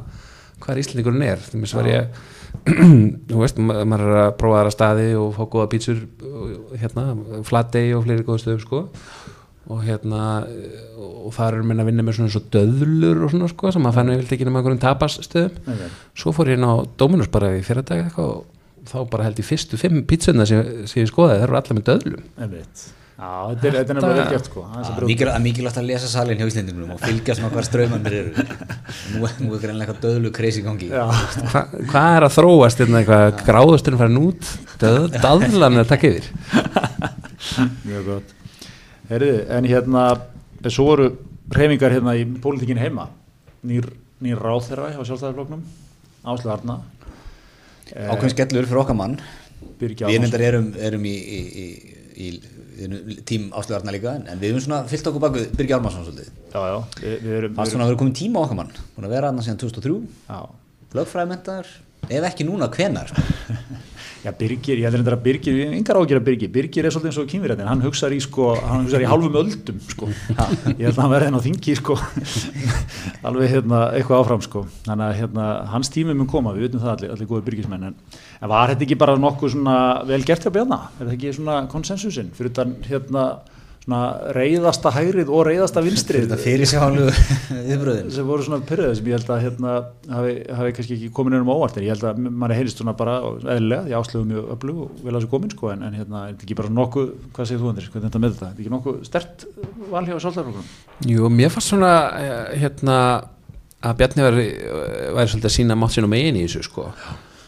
[0.63, 2.23] hvað Íslandingurinn er, þeim var ég
[3.29, 6.01] þú veist, ma maður er að prófa aðra staði og fá góða pítsur
[6.79, 7.05] hérna,
[7.47, 8.81] flatei og fleiri góða stöðum sko.
[9.65, 10.23] Og hérna
[11.01, 13.97] og það eru minna að vinna með svona og döðlur og svona sko, sem maður
[13.99, 15.55] fann við ekki nema einhverjum tapasstöðum.
[15.65, 15.87] Nei.
[16.21, 18.45] svo fór ég inn á Dominus bara í fyrra dag og
[18.85, 21.87] þá bara held ég fyrstu fimm pítsuna sem, sem ég skoðaði, það eru allar með
[21.89, 22.29] döðlum.
[22.45, 22.85] Einmitt.
[22.85, 24.61] Já, þetta er, þetta er nefnilega vel gert sko.
[24.75, 28.45] Það mikilvægt að lesa salin hjá Íslendingunum og fylgjast með hvað ströymannir eru.
[29.13, 30.89] Nú, er- er greinlega döðlu kreisi í gangi.
[30.91, 31.05] Já,
[31.53, 31.61] Hva,
[31.93, 33.03] hvað er að þróast hérna
[33.45, 34.49] gráðusturinn farin út
[34.81, 36.27] döð, döðlan er að taka yfir.
[37.85, 38.33] Mjög gott.
[39.13, 40.03] Heriði, en hérna
[40.67, 41.07] svo voru
[41.55, 43.07] reyfingar hérna í pólitíkin heima.
[43.65, 43.87] Nýr,
[44.25, 45.63] nýr ráðherra hjá sjálfstæðarfloknum
[46.25, 46.79] Áslu Arna.
[47.95, 49.15] Ákveðin skellur fyrir okkar mann.
[49.79, 50.03] Við
[50.41, 51.65] erum, erum í, í, í,
[52.25, 52.29] í
[53.29, 56.29] tím áslugarna líka en, við höfum svona fyllt okkur bak við Birgi Ármannsson svolítið.
[56.51, 58.73] Já, já, við, við erum, það er svona að vera komin tíma á okkar mann?
[58.95, 59.97] Búin að vera aðna síðan 2003
[60.29, 60.39] já,
[60.99, 61.73] lögfræðimentaður
[62.05, 63.13] ef ekki núna hvenar
[64.25, 67.27] Já, Birgir, ég heldur að Birgir, engar ágjör að Birgir, Birgir er svolítið eins og
[67.29, 70.07] kynverðin, hann hugsar í sko, hann hugsar í hálfum öldum sko,
[70.71, 71.97] ég held að hann verði henn á þingi sko,
[73.29, 76.93] alveg hérna eitthvað áfram sko, þannig að hérna hans tími mun koma, við veitum það
[76.95, 79.77] allir, allir góði Birgismenn, en, en var þetta ekki bara nokkuð svona
[80.09, 83.27] vel gert hjá Bjarna, er þetta ekki svona konsensusin, fyrir utan hérna
[84.33, 86.31] reyðasta hægrið og reyðasta vinstrið.
[88.15, 89.73] Sem voru svona pyrröðið sem ég held að hérna,
[90.09, 91.77] hafi, hafi kannski ekki komin einum óvart.
[91.77, 95.03] En ég held að mann er heyrist svona bara eðlilega, ég áslöfu mjög öflug og
[95.03, 97.61] vel að þessu komin sko, en, en hérna, er þetta ekki bara nokkuð hvað segir
[97.61, 99.47] þú Andris, hvernig þetta með þetta, er þetta ekki nokkuð stert
[99.93, 100.73] val hjá sáltarflokkunum?
[101.11, 101.93] Jú, mér fannst svona
[102.23, 102.97] eh, hérna
[103.85, 104.49] að Bjarni væri,
[105.13, 106.89] væri svolítið að sína mátt sín og megin í þessu sko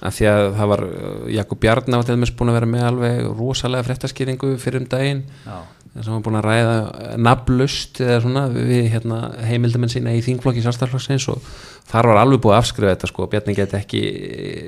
[0.01, 2.85] af því að það var, eh, Jakob Bjarni var til dæmis búin að vera með
[2.91, 5.23] alveg rosalega fréttaskýringu fyrir um daginn.
[5.45, 5.57] Já,
[6.03, 11.29] sem var búin að ræða nafnlust eða svona við hérna, heimildamenn sína í þingflokki sjálfstæðarflokksins
[11.33, 11.41] og
[11.89, 14.03] þar var alveg búið að afskrifa þetta sko, Bjarni geti ekki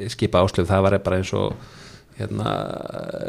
[0.10, 1.54] skipa áslöf, það var bara eins og
[2.20, 2.54] hérna,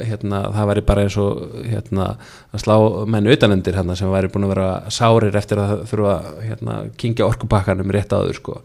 [0.05, 2.07] hérna það væri bara eins og hérna,
[2.51, 2.75] að slá
[3.11, 7.29] menn utanendir hérna, sem væri búin að vera sárir eftir að þurfa að hérna, kingja
[7.29, 8.59] orkupakkanum rétt áður sko.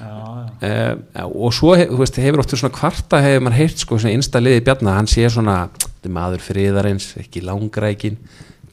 [0.00, 1.22] já, já.
[1.22, 4.98] Uh, og svo veist, hefur oft svona kvarta hefur maður heyrt sko svona innstaliði bjarna
[4.98, 5.60] hann sé svona,
[6.08, 8.18] maður friðarins ekki langrækin,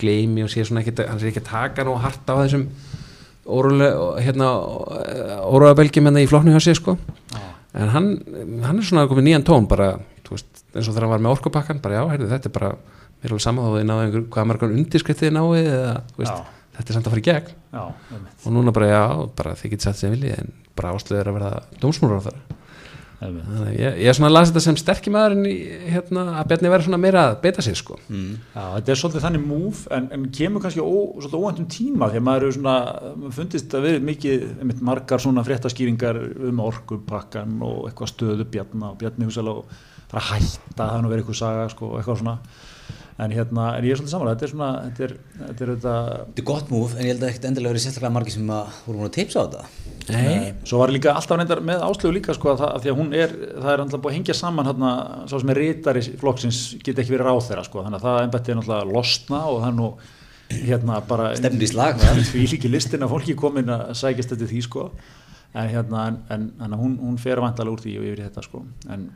[0.02, 2.68] gleymi og sé svona ekki, hann sé ekki að taka nú hart á þessum
[3.46, 4.50] órulega hérna,
[5.78, 6.98] belgjum hérna í flokknu hjá sig sko
[7.76, 8.10] en hann,
[8.64, 9.96] hann er svona komið nýjan tón bara
[10.34, 12.74] veist, eins og þegar hann var með orkupakkan bara já, heyrðu, þetta er bara,
[13.22, 16.24] mér er alveg saman þá þið náðu einhver, hvað margar undirskriftir þið náðu eða, þú
[16.24, 17.56] veist, þetta er samt að fara í gegn.
[17.76, 17.84] Já,
[18.46, 19.04] og núna bara, já,
[19.38, 22.64] bara þið getið sett sem viljið en bara áslöður að verða dómsmúrar á
[23.24, 23.46] einmitt.
[23.48, 25.56] þannig að ég, ég er svona að lasa þetta sem sterkir maðurinn í,
[25.94, 27.98] hérna, að Bjarni verði svona meira að beita sig sko.
[28.10, 28.32] Mm.
[28.54, 32.22] Já, þetta er svolítið þannig múf en, en kemur kannski ó, svolítið óvæntum tíma því
[32.22, 32.76] að maður eru svona,
[33.22, 38.94] maður fundist að verið mikið, einmitt margar svona fréttaskýringar um orkupakkan og eitthvað stöðu bjarna
[38.94, 42.00] og bjarni hugsalega og það að hætta það er nú verið eitthvað saga sko, og
[42.00, 42.38] eitthvað svona.
[43.16, 45.92] En hérna, en ég er svolítið samanlega, þetta er svona þetta er, þetta er þetta
[46.26, 48.98] Þetta er gott múf en ég held að ekkert endilega verið sérstaklega margir sem voru
[48.98, 49.62] búin að tipsa á þetta.
[50.12, 53.00] Nei, Svo var líka alltaf reyndar með áslögu líka sko að það, að því að
[53.00, 54.92] hún er, það er alltaf búið að hengja saman hérna,
[55.32, 58.62] svo sem er rítari flokksins get ekki verið ráþeira sko, þannig að það ennbætti er
[58.76, 59.90] að losna og er nú
[60.52, 64.62] hérna bara Stefnir í slag því líki listin að fólki komin að sækjast þetta því
[64.68, 64.90] sko.
[65.56, 68.62] En hérna, en, en, hún, hún fer vantalega úr því og yfir í þetta sko.
[68.92, 69.08] En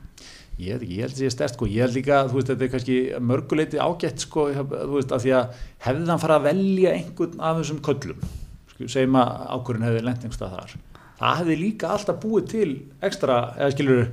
[0.59, 2.49] ég veit ekki, ég held að ég er stert sko ég held líka, þú veist,
[2.51, 2.97] þetta er kannski
[3.29, 7.61] mörguleiti ágætt sko, þú veist, af því að hefði hann fara að velja einhvern af
[7.61, 8.25] þessum köllum
[8.73, 10.73] sko, segjum að ákvörðin hefði lent einhverstað þar
[11.19, 12.69] það hefði líka alltaf búið til
[13.09, 14.03] ekstra, eða skilur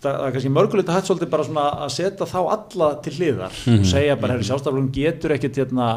[0.00, 3.86] það er kannski mörguleiti hægt svolítið bara svona að setja þá alla til hliðar og
[3.88, 5.88] segja bara, herri, sjálfstaflunum getur ekkert hérna,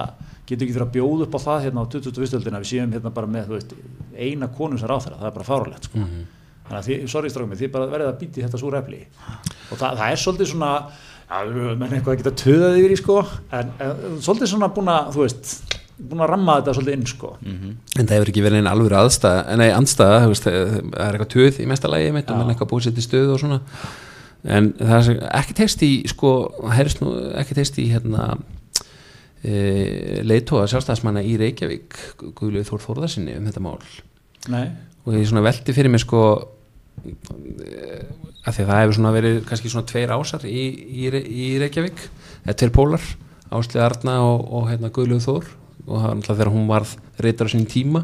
[0.47, 2.35] getur ekki þurfa að bjóða upp á það hérna á 2021.
[2.39, 3.75] öldina, við séum hérna bara með þú veist,
[4.19, 6.03] eina konum sem ráð þeirra, það er bara fáralegt sko.
[6.73, 9.01] Þannig að því, sorry mig, þið bara verðið að býti þetta svo refli
[9.69, 10.71] og það, það er svolítið svona
[11.29, 13.17] já, menn eitthvað að geta töðað yfir í sko,
[13.53, 15.51] en, en svolítið svona búin að þú veist,
[15.97, 17.33] búin að ramma þetta svolítið inn sko.
[17.43, 21.33] en það hefur ekki verið einn alveg aðstæða, nei, andstæða, þú veist, það er eitthvað
[21.35, 23.59] töð í mesta mitt og mann eitthvað búið sér til stöðu og svona.
[24.43, 26.33] En það er ekki teist í sko,
[26.75, 28.33] heyrst nú ekki teist í hérna
[29.39, 31.95] e, leitóa sjálfstæðismanna í Reykjavík
[32.35, 33.77] Guðlið Þór Þórðarsinni um þetta mál.
[34.51, 34.65] Nei,
[35.03, 36.23] og ég svona velti fyrir mig sko
[37.03, 40.63] að því að það hefur svona verið kannski svona tveir ásar í,
[41.03, 42.05] í, í Reykjavík
[42.43, 43.07] eða tveir pólar,
[43.53, 45.49] Áslið Arna og, og hérna Guðlöf Þór
[45.83, 48.03] og það var náttúrulega þegar hún varð reytar á sinni tíma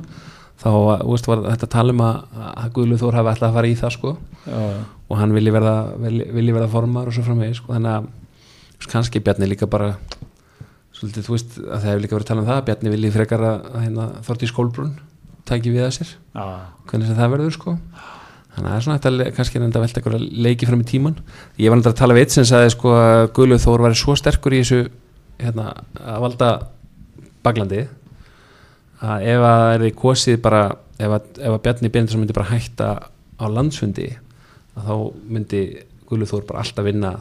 [0.60, 0.70] þá
[1.08, 3.78] veist, var þetta að tala um að, að Guðlöf Þór hafi alltaf að fara í
[3.80, 4.80] það sko já, já.
[5.08, 7.76] og hann vilji verða, vilji, verða formar og svo framvegis sko.
[7.76, 9.94] þannig að veist, kannski Bjarni líka bara
[11.00, 13.14] svolítið, þú veist, að það hefur líka verið að tala um það að Bjarni vilji
[13.16, 14.96] frekar að, að hérna, Þortís Kolbrún
[15.50, 16.46] tæki við að sér já.
[16.92, 17.78] hvernig sem það verður sko
[18.60, 21.16] þannig að það er svona þetta kannski reynda að velta eitthvað leiki fram í tíman
[21.60, 24.16] ég var náttúrulega að tala við eitt sem sagði sko að Guðlaug Þór væri svo
[24.20, 24.80] sterkur í þessu
[25.40, 25.72] hérna,
[26.04, 26.50] að valda
[27.46, 27.86] baglandi
[29.00, 30.64] að ef að það er því kosið bara
[31.00, 32.90] ef að, ef að Bjarni Benediksson myndi bara hætta
[33.40, 34.10] á landsfundi
[34.76, 34.94] þá
[35.32, 35.64] myndi
[36.10, 37.14] Guðlaug Þór bara alltaf vinna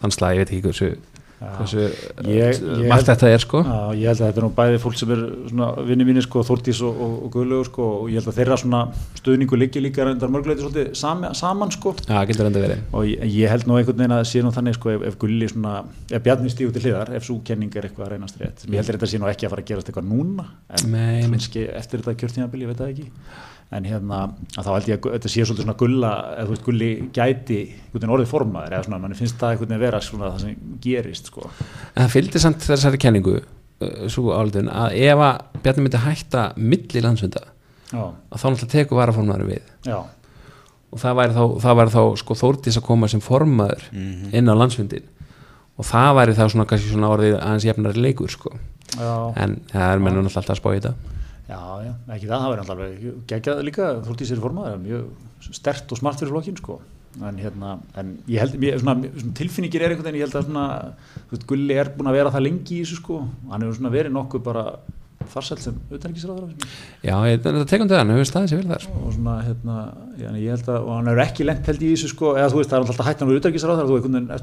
[0.00, 0.90] þann slag, ég veit ekki hversu,
[2.24, 3.60] ég margt held- þetta er sko.
[3.60, 5.24] Já, ég held að þetta er nú bæði fólk sem er
[5.90, 8.80] vinni mínir sko, Þórtís og, og, og Guðlaugur sko og ég held að þeirra svona
[9.20, 11.92] stuðningu liggi líka reyndar mörguleiti svolítið sami, saman sko.
[12.08, 12.22] Já,
[12.96, 15.48] og ég, ég held nú einhvern veginn að sé nú þannig sko ef, ef Gulli
[15.52, 15.74] svona,
[16.10, 18.64] ef Bjarni stígu til hliðar ef svo kenning er eitthvað að reynast rétt.
[18.64, 20.96] Ég heldur þetta sé nú ekki að fara að gerast eitthvað núna en
[21.36, 23.10] kannski eftir þetta kjörtíðanbili, ég veit það ekki
[23.74, 24.20] en hérna,
[24.54, 27.58] að þá held ég að þetta sé svolítið svona gulla, eða þú veist, gulli gæti
[27.66, 31.30] einhvern orðið formaður, eða svona, manni finnst það einhvern veginn vera svona það sem gerist,
[31.32, 31.50] sko.
[31.94, 36.44] En það fylgdi samt þessari kenningu uh, svo áldun að ef að Bjarni myndi hætta
[36.60, 37.42] milli landsfunda
[37.90, 39.74] Já, að þá náttúrulega tekur varaformaður við.
[39.86, 39.98] Já,
[40.94, 44.54] og það væri þá, það væri þá sko Þórdís að koma sem formaður inn á
[44.54, 45.10] landsfundin
[45.76, 48.54] og það væri þá svona kannski svona orðið aðeins jefnari leikur sko.
[48.94, 49.10] Já.
[49.42, 51.15] En það er mennum alltaf að spá í þetta
[51.46, 55.02] Já, já, ekki það, það verður alltaf alveg geggjað líka, þótt í sér formaður, mjög
[55.54, 56.74] stert og smart fyrir flokkin, sko.
[57.22, 60.48] En hérna, en ég held, mér, svona, svona tilfinningir er einhvern veginn, ég held að
[60.48, 60.64] svona
[61.14, 63.16] þú veist, Gulli er búin að vera það lengi í þessu, sko.
[63.52, 64.64] Hann hefur svona verið nokkuð bara
[65.26, 66.50] farsælt sem utanríkisráður
[67.02, 68.84] Já, ég, þetta tekum til hann, hefur staðið sér vel þar.
[68.98, 69.76] Og svona, hérna,
[70.18, 72.26] ég held að og hann hefur ekki lent held í þessu, sko.
[72.34, 74.42] Eða þú veist, það er alltaf hættan við utanríkisráður þú ert að, að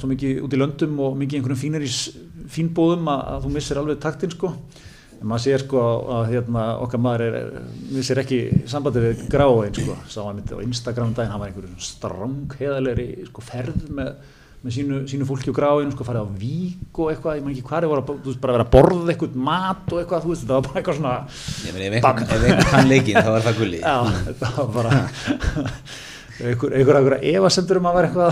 [4.39, 4.89] þú
[5.23, 5.81] en maður sér sko
[6.17, 10.57] að hérna, okkar maður er, er, missir ekki sambandi við gráin sko, sá hann myndi
[10.59, 14.09] á Instagram daginn, hann var einhverjum strang heðalegri sko, ferð með,
[14.63, 17.67] með sínu, sínu fólki og gráin, sko, farið á vík og eitthvað, ég man ekki
[17.69, 20.43] hvað er þú veist, bara að vera að borða eitthvað mat og eitthvað, þú veist,
[20.43, 21.15] þetta var bara eitthvað svona
[21.63, 23.79] Ég meni, ef einhver, ef einhver kann leikinn þá er það gulli.
[23.79, 23.95] Já,
[24.27, 25.05] þetta var bara
[26.51, 28.31] einhver, einhver, einhver efasendur um að vera eitthvað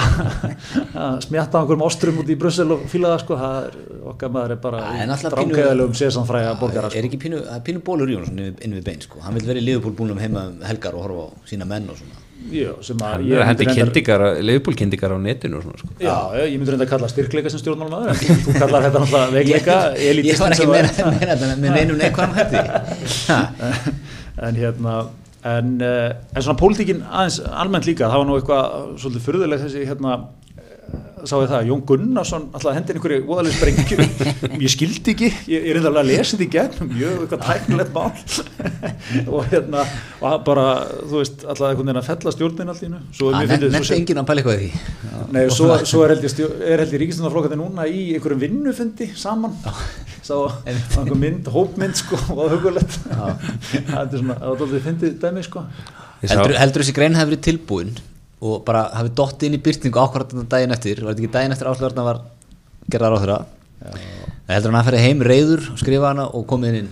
[1.05, 3.77] að smjatta á einhverjum ástrum út í Brussel og fíla það sko, það er,
[4.13, 6.99] okkar maður er bara er drángæðilegum sesanfræða borgara sko.
[7.01, 9.21] Er ekki pínu, er pínu bólur Jónsson inn inn við bein sko.
[9.25, 11.99] Hann vil vera í liðupúl búinum heima um helgar og horfa á sína menn og
[12.01, 15.77] svona Já, sem að Hann ég er að hendi kyndingar, leifbúlkyndingar á netinu og svona
[15.77, 16.15] sko Já,
[16.49, 20.21] ég myndi reynda að kalla styrkleika sem stjórnmálmaður en þú, kallar þetta náttúrulega veikleika Ég,
[20.25, 22.63] ég var ekki meina að- meina þetta með neinum neikvæðum hætti
[24.47, 24.95] en hérna
[25.47, 28.65] en, uh, en svona pólitíkin aðeins almennt líka það var nú eitthvað
[29.01, 30.50] svolítið furðulegt þessi hérna eh,
[31.29, 34.05] sá ég það, Jón Gunnarsson alltaf hendin einhverju voðalega sprengju
[34.65, 38.11] ég skildi ekki, ég er að lesa þetta í gegn mjög eitthvað tæknilegt mál.
[39.31, 39.83] Og hérna
[40.21, 40.65] og bara,
[41.05, 43.97] þú veist, alltaf einhvern veginn að fella stjórnin allt í hennu svo er svo Nefndi
[43.97, 44.69] enginn að pæla eitthvað í
[45.31, 49.55] Nei, og svo, svo er held ég, er ég ríkistöndarflokkandi núna í einhverjum vinnufundi saman.
[50.25, 50.35] Sá
[50.67, 55.65] einhver mynd, hópmynd sko og hugulegt það er svona, það var dálítið fyndið dæmi sko.
[56.21, 57.95] Ég Heldur, heldur þessi grein verið tilbúin
[58.41, 61.55] og bara hafi dott inn í byrtingu ákvarðan þetta daginn eftir, var þetta ekki daginn
[61.55, 62.21] eftir áslöðurna var
[62.91, 63.39] gerðar á þeirra
[64.51, 66.91] heldur hann að ferði heim reyður og skrifa hana og komið inn?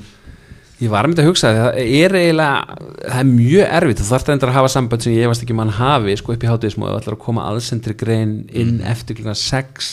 [0.79, 4.05] Ég var að mynda að hugsa það, það er eiginlega, það er mjög erfitt, þú
[4.07, 6.87] þarft endur að hafa samband sem ég efast ekki mann hafi, sko upp í hátíðismu
[6.87, 9.89] og ætlar að koma aðsendri grein inn eftir klukkan 6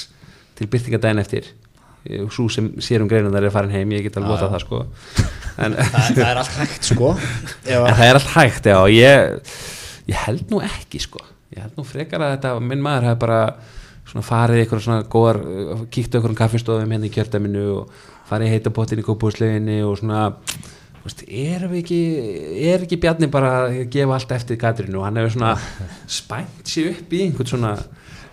[0.61, 1.49] til byrtingadaginn eftir.
[2.23, 4.63] Og svo sem sér um greinin þar er farin heim, ég get að lota það
[4.67, 4.85] sko.
[5.57, 7.11] En, það, það er allt hægt sko.
[7.73, 9.55] En það er allt hægt, já, ég,
[10.13, 11.23] ég held nú ekki sko,
[11.55, 13.41] ég held nú frekar að þetta, minn maður hefði bara
[14.07, 15.41] svona farið ykkur svona góðar,
[15.93, 20.25] kíktu ykkur um kaffistofum hérna í kjördæminu og farið í heitapottin í kópúsleginni og svona
[21.07, 22.01] veist, er við ekki
[22.71, 25.55] er ekki Bjarni bara að gefa allt eftir Katrinu og hann hefur svona
[26.19, 27.75] spænt sér upp í einhvern svona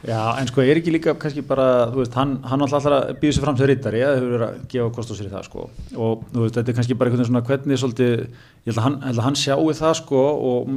[0.03, 3.35] Já, en sko er ekki líka kannski bara, þú veist, hann, hann alltaf alltaf býða
[3.37, 5.67] sér fram sem rittari, ja, hefur verið að gefa kost á sér í það, sko,
[5.95, 8.87] og þú veist, þetta er kannski bara einhvern veginn svona hvernig svolítið, ég held að
[8.87, 10.73] hann, held að hann sjáu það, sko, og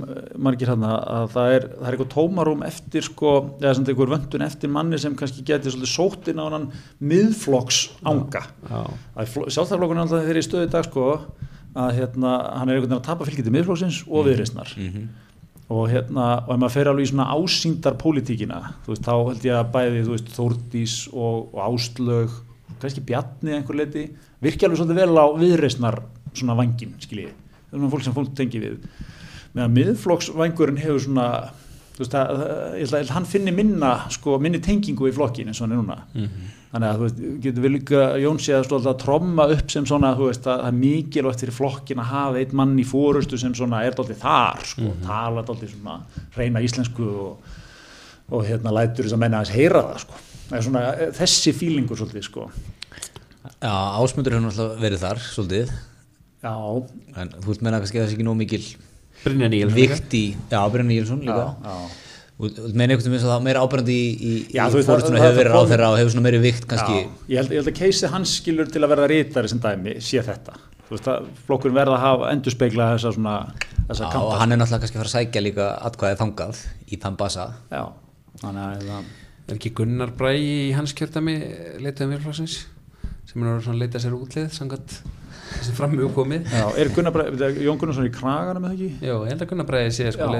[0.46, 4.46] margir hann að það er, það er eitthvað tómarum eftir, sko, eða svona einhver vöndun
[4.46, 6.70] eftir manni sem kannski getið svolítið sótt inn á hann
[7.02, 8.46] miðflokks anga.
[8.70, 8.80] já,
[9.26, 11.10] Sjálfstæðarflokkurinn alltaf þeirri í stöðu í dag, sko,
[11.76, 14.70] að hérna, hann er einhvern veginn að tapa fylgiti miðflokksins og viðreisnar
[15.66, 19.48] og hérna, og ef maður fer alveg í svona ásýndar pólitíkina, þú veist, þá held
[19.48, 22.36] ég að bæði, þú veist, Þórdís og, og Áslög,
[22.82, 24.04] kannski Bjarni einhver leiti,
[24.44, 26.00] virkja alveg svolítið vel á viðreisnar
[26.36, 27.34] svona vangin, skiljið
[27.66, 28.76] það er svona fólk sem fólk tengi við.
[29.56, 31.28] Meðan miðflokksvangurinn hefur svona
[31.96, 35.66] þú veist, að, að, að hann finni minna, sko, minni tengingu í flokkin eins og
[35.66, 35.98] hann er núna
[36.76, 40.12] þannig að þú veist, getur við líka Jónsi að stolta að tromma upp sem svona
[40.18, 43.54] þú veist að það er mikilvægt fyrir flokkin að hafa einn mann í fórustu sem
[43.56, 45.96] svona er dálítið þar sko, tala dálítið svona
[46.36, 47.52] reyna íslensku og,
[48.30, 50.22] og hérna lætur þess að menna að heyra það sko.
[50.46, 52.48] Það er svona eh, þessi fílingur svolítið sko.
[53.46, 55.76] Já, ásmundur hefur náttúrulega verið þar svolítið,
[56.42, 56.54] já,
[57.22, 58.64] en þú veist meina kannski að það sé ekki nóg mikil
[59.22, 61.46] Brynja Níl vikt í, já, Brynni Níelsson líka.
[61.64, 62.05] Já, já.
[62.36, 64.74] Meina einhvern veginn að það meira ábyrgandi í, í, það-
[65.22, 66.96] hefur verið á þeirra og hefur svona meiri vikt kannski.
[67.00, 69.94] Já, ég held, ég held að keisi hans skilur til að verða rítari sem dæmi
[70.04, 70.56] sé þetta.
[70.86, 73.36] Þú veist að flokkurinn verða að hafa endur speigla þessa svona
[73.88, 74.20] þessa Já, kanta.
[74.26, 76.60] og hann er náttúrulega kannski að fara að sækja líka atkvæðið þangað
[76.92, 77.46] í þann basa.
[77.72, 77.82] Já,
[78.44, 79.10] þannig að það
[79.48, 81.36] er ekki Gunnar Bræ í hans kjördæmi
[81.82, 82.56] leitaðum virflóksins
[83.26, 84.52] sem er að leita sér útlið
[85.46, 88.76] samkvæmt þessi frammi komið Já, er Gunnar Bræ, veit ég, Jón Gunnarsson í kraganum eða
[88.76, 88.88] ekki?
[89.06, 90.30] Jó, ég held að Gunnar Bræ sé sko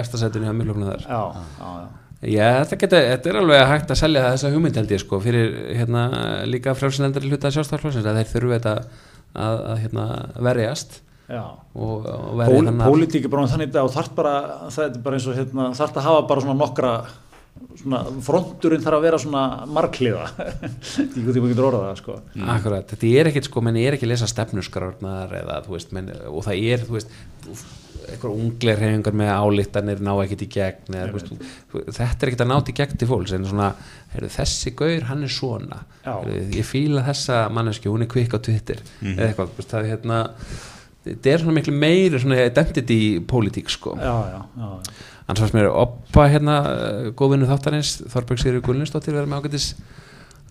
[0.00, 1.20] efstasætunni á miðlöfnum þar Já,
[1.60, 1.90] já, já.
[2.22, 5.56] Já, þetta, geta, þetta er alveg hægt að selja þessa hugmynd held ég sko fyrir
[5.74, 6.02] hérna,
[6.46, 10.04] líka frjálsinendari hluta sjálfstæðarflóksins að þeir þurfu þetta að, að hérna,
[10.46, 11.42] verjast já.
[11.42, 14.34] og, og verja þannig Pólitík er bara þannig að þarf bara,
[14.68, 16.92] það er bara eins og hérna, þarf að hafa bara svona nokkra
[17.80, 20.24] svona, fronturinn þarf að vera svona markliða.
[20.38, 22.16] Ég veit ekki hvað getur orðað það sko.
[22.56, 26.10] Akkurat, þetta er ekkit sko, menn er ekki að lesa stefnusgrárnar eða þú veist, menn,
[26.30, 27.14] og það er, þú veist,
[28.02, 32.44] eitthvað ungleir reyfingar með álítanir ná ekkit í gegn eða, þú veist, þetta er ekkit
[32.44, 33.68] að nátt í gegn til fólks en svona,
[34.16, 35.78] heyrðu, þessi gaur, hann er svona.
[36.02, 39.86] Heyrðu, ég fíla þessa manneski, hún er kvikk á Twitter eða eitthvað, þú veist, það
[39.86, 40.20] er hérna
[41.06, 43.96] þetta er svona miklu meiri svona identity politík sko.
[43.98, 44.70] Já, já, já,
[45.26, 49.72] annars fannst mér oppa hérna eh, góðvinnu þáttarins, Þorberg Sigurður Gullinsdóttir verið með ágætis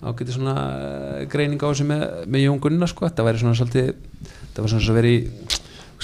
[0.02, 3.92] ágætis svona eh, greining á þessu með, með Jón Gunnar sko, þetta væri svona svolítið
[3.92, 5.60] þetta var svona svo verið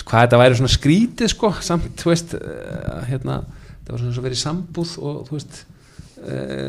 [0.07, 1.51] hvað þetta væri svona skrítið sko.
[1.65, 5.59] Samt, þú veist, uh, hérna þetta var svona svo verið sambúð og þú veist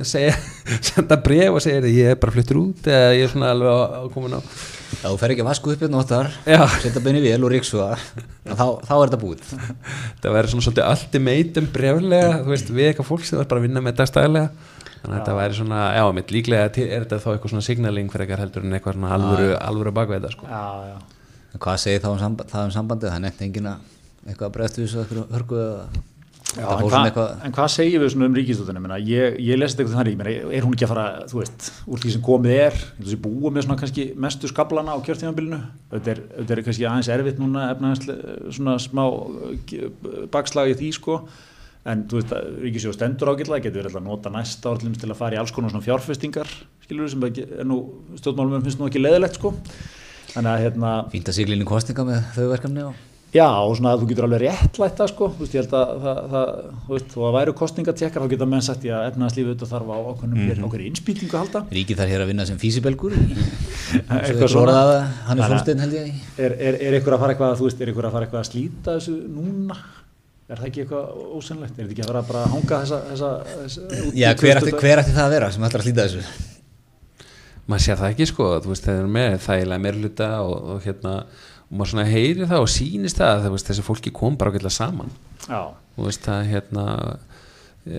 [0.06, 0.34] segja,
[0.90, 3.78] senda bref og segja ég er bara fluttur út eða ég er svona alveg á,
[3.98, 4.40] á komin á
[4.88, 6.62] Já, þú fer ekki að vasku upp hérna óttar Já.
[6.80, 9.42] setja beinu vel og ríksuga þá, þá er þetta búið.
[10.16, 13.66] Þetta væri svona svolítið ultimatum breflega, þú veist, við eitthvað fólk sem var bara að
[13.68, 14.48] vinna með dagstæðilega
[14.98, 16.72] þannig að þetta væri svona, já, mitt líklega er
[17.04, 20.44] þetta þá eitthvað svona signaling fyrir eitthvað heldur en eitthvað svona alvöru, alvöru bakveita sko.
[20.48, 20.96] já, já.
[21.52, 23.12] En hvað segir um samband, það um sambandið?
[23.12, 23.78] Það nefnt engin að
[24.28, 24.52] eitthvað
[26.56, 29.98] Já, en, hva, eitthvað en hvað segir við um ríkistöldunum ég, ég lesi þetta eitthvað
[29.98, 32.78] þannig, meina, er hún ekki að fara þú veist, úr því sem komið er?
[33.02, 35.58] Þessi búið með svona kannski mestu skablana á kjörtímabilinu.
[35.92, 37.66] Þetta er, er kannski aðeins erfitt núna
[38.56, 39.84] svona smá uh,
[40.32, 41.18] bakslagi því sko.
[41.88, 42.32] En þú veist
[42.64, 45.72] ríkisjóð stendur ágætlega getur verið að nota næsta ár til að fara í alls konar
[45.72, 46.48] svona fjárfestingar
[46.88, 47.78] skilur sem er nú
[48.16, 49.52] stjórnmálum finnst nú ekki leðilegt sko.
[50.32, 54.06] Þannig að hérna inn í kostninga með þau verkefni og Já, og svona að þú
[54.08, 56.52] getur alveg réttlætt það sko, þú veist, ég held að það, það
[56.86, 59.90] þú veist, þó að væru kostningatjekkar þá geta menn sagt ég að efnaðslífið auðvitað þarf
[59.92, 60.64] á ákveðnum mm -hmm.
[60.68, 63.12] okkur innspýtingu að halda Ríkið þarf hér að vinna sem físibelgur
[64.08, 64.72] Eitthvað svona.
[65.28, 66.08] Hann er að- fólksteinn held ég
[66.38, 68.48] Er, er, er ykkur að fara eitthvað, þú veist, er ykkur að fara eitthvað að
[68.48, 69.76] slíta þessu núna?
[70.48, 71.04] Er það ekki eitthvað
[71.36, 71.74] ósennlegt?
[71.76, 73.80] Er þetta ekki að fara bara að hanga þessa, þessa, þessa
[74.16, 74.80] Já, hver ætti, 2000?
[74.80, 76.22] hver ætti það að vera sem ætlar að slíta þessu
[77.68, 81.14] maður sér það ekki sko, þú veist, þeir eru með þægilega meirluta og, og hérna
[81.68, 84.74] og maður svona heyri það og sýnist það þú veist, þessi fólki kom bara ágætlega
[84.74, 85.10] saman.
[85.48, 85.60] Já,
[85.96, 86.84] þú veist það hérna
[87.84, 87.98] e,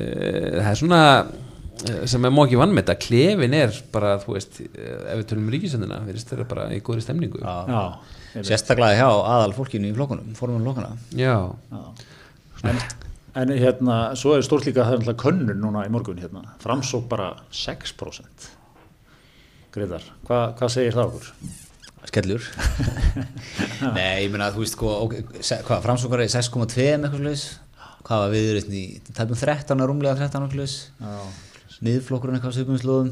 [0.59, 4.61] það er svona eh, sem er mókið vann með þetta klefin er bara, þú veist,
[4.65, 7.43] eh, ef við tölum um ríkisöndina, við veist, það er bara í góðri stemningu.
[7.43, 8.17] Já, já.
[8.45, 11.33] Sérstaklega hjá aðal fólkinu í flokkunum Fórumum flokkuna já,
[12.69, 12.81] En,
[13.41, 17.07] en hérna, svo er stórt líka það er náttúrulega könnun núna í morgun hérna, framsók
[17.09, 18.49] bara 6%
[19.73, 21.31] Greiðar, Hva, hvað segir það okkur?
[22.07, 22.45] Skellur.
[23.97, 24.93] Nei, ég meina, þú veist, sko,
[25.67, 27.47] hvað, framsókar er 6,2 með eitthvað slags
[28.07, 33.11] Hvað var viðurinn í, tæpum 13, rúmlega 13 eitthvað slags Já, Miðflokkurinn eitthvað svipum slóðum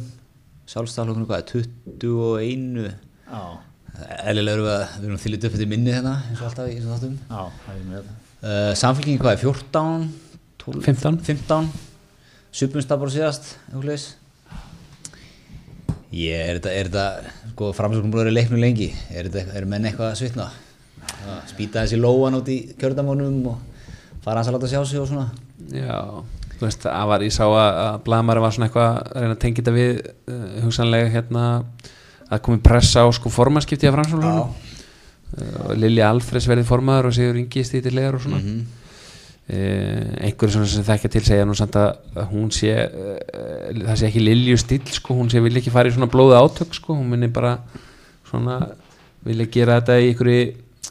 [0.71, 1.67] Sjálfstaflokkurinn eitthvað,
[1.99, 3.43] 21 já,
[4.27, 6.75] Eðlilega erum við að, við erum þýlit upp eftir minni hérna, eins og alltaf í
[6.77, 7.15] þessum þáttum.
[7.65, 10.03] Það er uh, Samfélkingin hvað er 14
[10.61, 11.19] 12, 15.
[11.25, 11.69] 15
[12.57, 14.07] Supumstab bara síðast eitthvað slags
[16.11, 19.85] Ég, er þetta, er þetta, sko, framsóknum vera í leiknum lengi, er þetta, er menn
[19.89, 20.51] eitthvað að svitna?
[21.27, 23.57] Að Spýta þessi lóan út í kjördamónum og
[24.23, 25.27] fara hans að láta sjá sig og svona?
[25.73, 26.23] já
[26.57, 29.61] þú veist, það var, ég sá að, blaðmæri var svona eitthvað að reyna að tengja
[29.61, 31.43] þetta við uh, hugsanlega hérna
[32.27, 37.39] að komi pressa á sko formanskipti af framsvöldunum uh, Lili Alfreds verið formaður og Sigur
[37.39, 38.86] Ingi stítilegar og svona mm -hmm.
[39.47, 43.15] Einhverju svona sem þekkja til segja nú samt að hún sé uh,
[43.71, 46.75] það sé ekki Lilju stíl sko, hún sé vilja ekki fara í svona blóðu átök
[46.75, 47.53] sko, hún minni bara
[48.27, 48.59] svona
[49.23, 50.43] vilja gera þetta í einhverju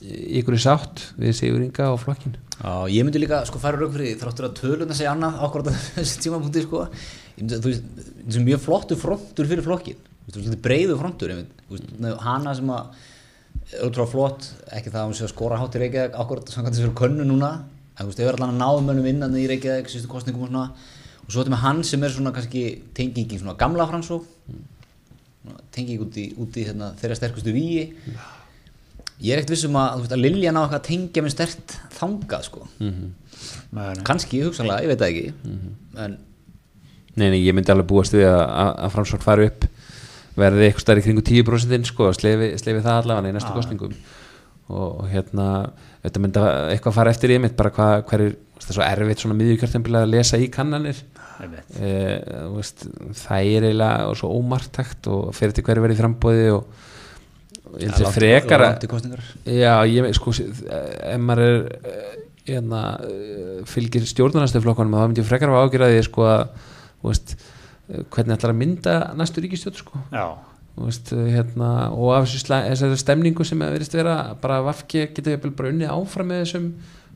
[0.06, 3.92] í einhverju sátt við Sigur Inga og flokkin Já, ég myndi líka sko færa rauk
[3.92, 8.64] fyrir þráttur að töluna segja annað ákvarða þessi tímapunkti sko myndi, þú veist, þessi mjög
[8.64, 10.00] flottu frontur fyrir flokkin,
[10.32, 11.36] þú veist, breiðu frontur
[12.24, 13.04] hana sem að
[13.76, 16.86] er útrá flott, ekki það að hún sé að skora í Reykjavík ákvarða samkvæmt þessi
[16.86, 17.50] fyrir könnu núna
[17.98, 20.64] þú veist, þau er allan að náðu mönnum innan í Reykjavík sístu kostningum og svona
[21.26, 22.64] og svo þetta með hann sem er svona kannski
[22.96, 24.20] tengingin svona gamla framsó
[25.74, 27.86] tenging út í, út í hérna, þeirra sterkustu víi
[29.22, 31.76] ég er ekkert vissum að, þú veist, að Liljan á eitthvað að tengja með stert
[31.96, 32.66] þangað sko.
[33.76, 35.54] Með kannski hugsanlega, ég veit það ekki.
[36.04, 36.18] En
[37.16, 39.64] Nei, nei, ég myndi alveg búast við að, að, framsvart fari upp
[40.36, 43.94] verði eitthvað stærri kringu 10% sko, slefi, slefi það allavega í næstu kostningum
[44.68, 45.46] og, og hérna
[46.02, 48.34] þetta myndi að eitthvað fara eftir í mitt bara hvað, hver er,
[48.66, 51.02] svo erfitt svona miðjúkjörtempilega að lesa í kannanir.
[51.36, 51.88] E,
[52.54, 52.86] veist,
[53.20, 56.78] það er eiginlega svo ómartakt og fyrir til hverju verið frambóði og,
[57.66, 61.58] og ég held frekar að- kostningar Já, ég sko, ef maður er
[61.92, 62.16] eh,
[62.48, 66.42] hérna, eh, fylgir stjórnarnastöflokkanum þá myndi ég frekar að ágjöra því sko að
[67.04, 67.36] veist,
[68.14, 70.00] hvernig ætlar að mynda næstu ríkistjórn sko.
[70.16, 70.24] Já,
[70.84, 75.32] veist, eh, hérna, og af þessu stemningu sem að verist vera bara að Vafki getur
[75.32, 76.66] jafnvel bara unnið áfram með þessum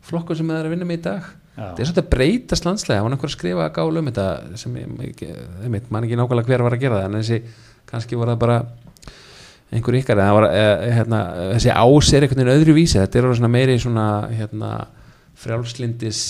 [0.03, 1.23] flokkum sem það er að vinna með í dag.
[1.61, 3.01] Það er svolítið að breytast landslega.
[3.01, 4.87] Það var einhver að skrifa gálu um þetta sem ég,
[5.21, 5.37] ég,
[5.75, 7.43] veit, man ekki nákvæmlega hver var að gera það en þessi,
[7.91, 8.59] kannski voru það bara
[9.71, 11.19] einhver ykkar það var, eh, hérna,
[11.55, 14.71] þessi ás er einhvern veginn öðru vísi þetta er svona meiri svona hérna,
[15.41, 16.23] frjálslindis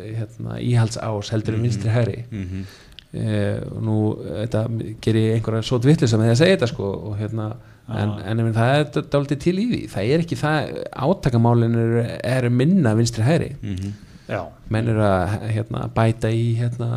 [0.00, 2.64] eh, hérna, íhalds ás heldur en vinstri hæri Mhm.
[2.64, 2.66] eh,
[3.10, 4.60] og nú þetta
[5.02, 7.46] gerir einhverja svo dvittlisa með því að segja þetta sko og hérna
[7.90, 9.80] en, en það er dálítið til í því.
[9.90, 10.56] Það er ekki það,
[11.06, 13.50] átakamálin eru er minna vinstri hæri
[14.30, 16.88] já, menn eru að hérna, bæta í hérna,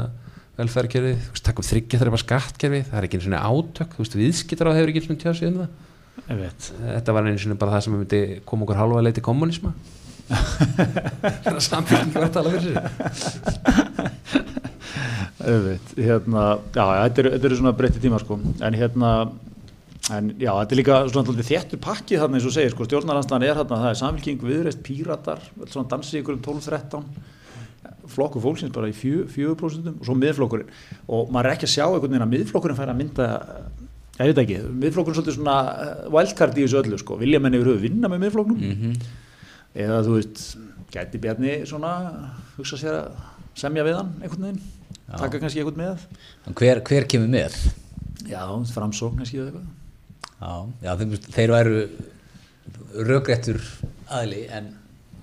[0.60, 4.20] veist, takkum þryggja þar er bara skattkerfið, það er ekki einu svona átök þú veist,
[4.22, 5.72] viðskiptar á hefur ekki einu svona tjáð sig um það.
[6.84, 9.72] Þetta var einu svona bara það sem myndi koma okkur halva leiti kommunisma
[10.24, 12.74] það er samfélging var að tala fyrir sig
[15.44, 16.44] Auðvitað, hérna,
[16.76, 19.12] já, þetta eru eru svona breytti tíma sko, en hérna,
[20.14, 23.60] en já, þetta er líka svona þéttur pakkið þarna eins og segir, sko, stjórnarlandstæðan er
[23.62, 27.08] þarna, það er samfélking, viðreist, píratar, svona dansið ykkur um 12-13,
[28.14, 30.70] flokkur fólksins bara í 4% og svo miðflokkurinn.
[31.08, 33.28] Og maður er ekki að sjá einhvern veginn að miðflokkurinn fær að mynda,
[34.20, 37.58] ég veit ekki, miðflokkurinn er svolítið svona eh, wildcard í þessu öllu sko, vilja menn
[37.58, 38.64] yfir höfu vinna með miðflokknum?
[38.74, 39.22] Mhm.
[39.74, 40.42] eða þú veist,
[40.94, 41.94] gæti Bjarni svona
[42.58, 43.08] hugsa sér að
[43.56, 44.62] semja við hann einhvern veginn,
[45.08, 45.18] Já.
[45.20, 46.06] taka kannski einhvern með
[46.48, 47.58] En hver, hver kemur með?
[48.30, 48.44] já,
[48.74, 49.72] framsókn kannski eða eitthvað
[50.44, 51.84] Já, já þeir, þeir væru
[53.08, 53.60] rökréttur
[54.14, 54.70] aðli en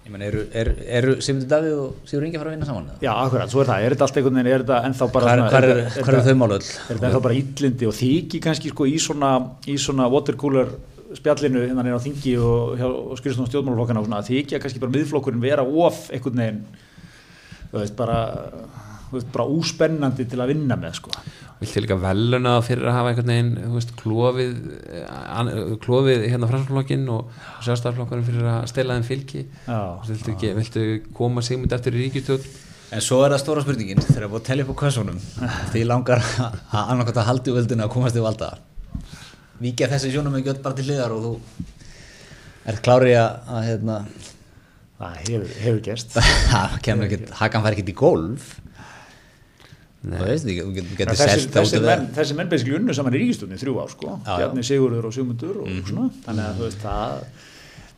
[0.05, 2.87] ég menn, eru, eru, eru Sigmundur Davíð og Sigur Ingi að fara að vinna saman?
[2.91, 3.03] eða?
[3.05, 5.41] já, akkurat, svo er það, er þetta allt einhvern veginn er þetta ennþá bara Hvar,
[5.41, 6.21] svona- hvar, er, þetta- hvar eru
[6.61, 9.31] er þetta ennþá bara íllindi og þykir kannski sko í svona,
[9.71, 10.73] í svona watercooler
[11.21, 15.43] spjallinu hérna nýra á þingi og, og skrifstofn stjórnmálaflokkana og svona þykja kannski bara miðflokkurinn
[15.43, 16.61] vera of einhvern veginn
[17.71, 18.19] þú veist bara
[19.11, 21.11] þú veist, bara úspennandi til að vinna með sko.
[21.61, 24.53] Viltu líka veluna fyrir að hafa einhvern veginn þú veist, klófið
[24.95, 25.11] eh,
[25.41, 25.51] an-
[25.83, 27.35] klófið hérna franskflokkin og
[27.67, 29.43] sjálfstæðarflokkurinn fyrir að stela þeim fylgi?
[29.67, 30.85] Já, viltu, ekki, viltu
[31.19, 32.47] koma sigmund eftir í ríkistjóð
[32.91, 35.19] En svo er það stóra spurningin þegar það búið að tellja upp á kössunum
[35.71, 38.49] því langar að annarkvæmt að haldi völdinu að komast í valda.
[39.63, 41.31] Víkja þessi sjónum ekki öll bara til liðar og þú
[42.73, 43.99] ert klárið að, að hérna,
[45.01, 46.17] það hefur, hefur gerst.
[46.53, 46.75] Það
[47.41, 48.51] hakan fær ekkert í golf.
[50.01, 53.91] Veist, þessi, það þessi, menn, það þessi menn basically unnu saman í ríkistunni þrjú ár
[53.93, 54.15] sko.
[54.25, 55.83] Bjarni Sigurður og Sigmundur og Mhm.
[55.91, 57.25] svona, þannig að þú veist það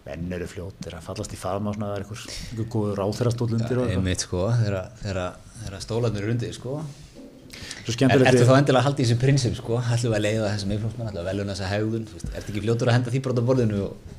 [0.08, 3.78] menn eru fljótir að fallast í faðma svona að það er einhver, góður ráþeirastóll undir
[3.78, 4.00] og eitthvað.
[4.00, 6.74] einmitt sko, þegar stólarnir eru undir sko.
[6.82, 10.50] Er, skemmtilegt ertu þá endilega að halda í þessi prinsip sko, ætlum við að leiða
[10.56, 13.38] þessum meðflóksmenn, ætlum við að velja þessa hegðun, ertu ekki fljótur að henda því brot
[13.38, 14.18] á borðinu og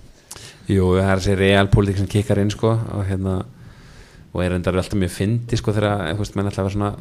[0.72, 3.42] Jú, það er þessi realpolitik sem kikkar inn sko og hérna
[4.34, 6.92] og er endar alltaf mjög fyndi sko þegar veist, menn alltaf vera svona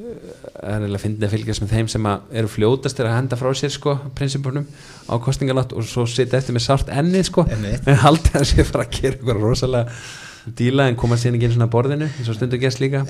[0.00, 0.30] eh,
[0.64, 2.08] er eiginlega fyndið að fylgjast með þeim sem
[2.40, 4.64] eru fljótastir að henda frá sér sko prinsipunum
[5.06, 7.44] á kostningalátt og svo sitja eftir með sárt ennið sko.
[7.52, 11.54] En haldið að sé fara að gera eitthvað rosalega díla en koma sér ekki inn
[11.58, 13.04] svona að borðinu eins og stundu gæst líka.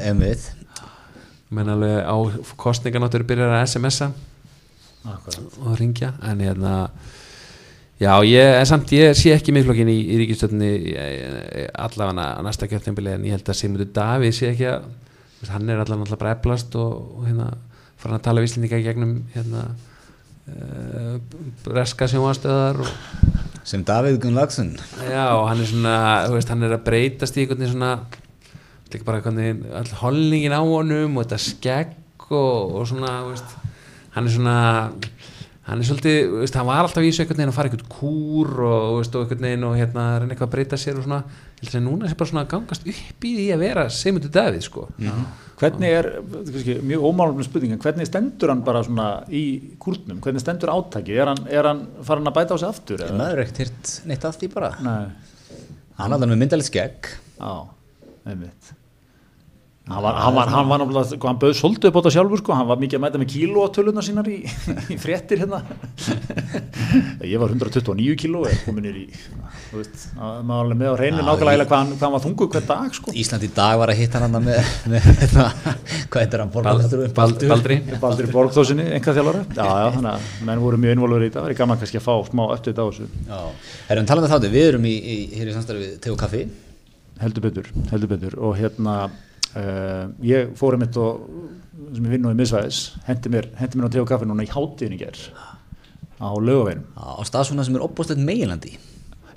[1.50, 2.16] Menn alveg á
[2.60, 4.10] kostningalátt eru byrjar að SMS-a
[5.08, 5.56] Akkurat.
[5.64, 6.74] og ringja en hérna
[8.00, 10.70] já ég en samt ég sé ekki miðflokkin í, í ríkistöldinni
[11.76, 14.88] allavega að næsta kjöftinbili en ég held að Sigmundur Davíð sé ekki að
[15.50, 17.50] hann er allavega náttúrulega bara eflast og, og hérna
[18.00, 19.66] farin að tala víslendinga í gegnum hérna
[20.48, 21.14] uh,
[21.66, 22.94] breska sjónvastöðar og
[23.68, 24.72] sem Davíð Gunn Lagsson
[25.04, 25.96] já hann er svona
[26.26, 27.92] þú veist hann er að breytast í einhvern veginn svona
[28.90, 33.34] líka bara einhvern veginn all holningin á honum og þetta skegg og, og svona þú
[33.34, 33.56] veist,
[34.16, 34.56] hann er svona
[35.70, 37.90] hann er svolítið, þú veist, hann var alltaf í þessu einhvern veginn að fara einhvern
[37.92, 41.04] kúr og, þú veist, og einhvern veginn og hérna reyna eitthvað að breyta sér og
[41.06, 41.20] svona.
[41.60, 44.32] Ég held að núna sé bara svona að gangast upp í því að vera Sigmundur
[44.34, 44.86] Davíð sko.
[45.60, 49.44] Hvernig er, kannski, mjög ómálum spurningin, hvernig stendur hann bara svona í
[49.82, 53.18] kúrtnum, hvernig stendur átaki er hann, er hann farin að bæta á sig aftur eða?
[53.20, 54.72] maður er ekkert hirt neitt af því bara.
[54.80, 55.60] Nei,
[56.00, 57.14] hann hafði með myndalegt skegg.
[57.36, 57.52] Já,
[58.24, 58.74] einmitt
[59.88, 62.38] hann var, hann var, hann var náttúrulega, sko, hann bauð svolítið upp á þetta sjálfur
[62.42, 64.36] sko, hann var mikið að mæta með kílóatöluna sínar í,
[64.92, 65.58] í fréttir hérna.
[67.26, 69.06] Ég var 129 kíló eða komin í,
[69.70, 72.14] þú veist að maður var alveg með á hreinu Já, nákvæmlega hvað, hann- hvað hann
[72.16, 73.08] var þungur hver dag sko.
[73.24, 74.60] Ísland í dag var að hitta hann með,
[74.92, 75.44] með hérna,
[76.12, 77.76] hvað heitir hann, borgarlættur Bald, Baldri.
[78.04, 78.26] Baldur.
[78.36, 80.20] Borgþósinni, enga þjálfari já, já, þannig að
[80.50, 82.82] menn voru mjög innvolver í þetta það er gaman kannski að fá smá eftir þetta
[82.84, 83.06] á þessu.
[83.26, 83.40] Já,
[83.96, 84.66] erum talað um þáttu, við
[89.56, 91.26] uh, ég fór einmitt og
[91.94, 94.46] sem ég vinn nú í miðsvæðis hendi mér, hendi mér á te og kaffi núna
[94.46, 95.18] í hátíðin í ger
[96.20, 98.76] á lögaveginum á stað svona sem er opbústlegt meginlandi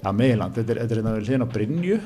[0.04, 1.98] já, meginland, þetta er, þetta er hérna við hliðin á Brynju.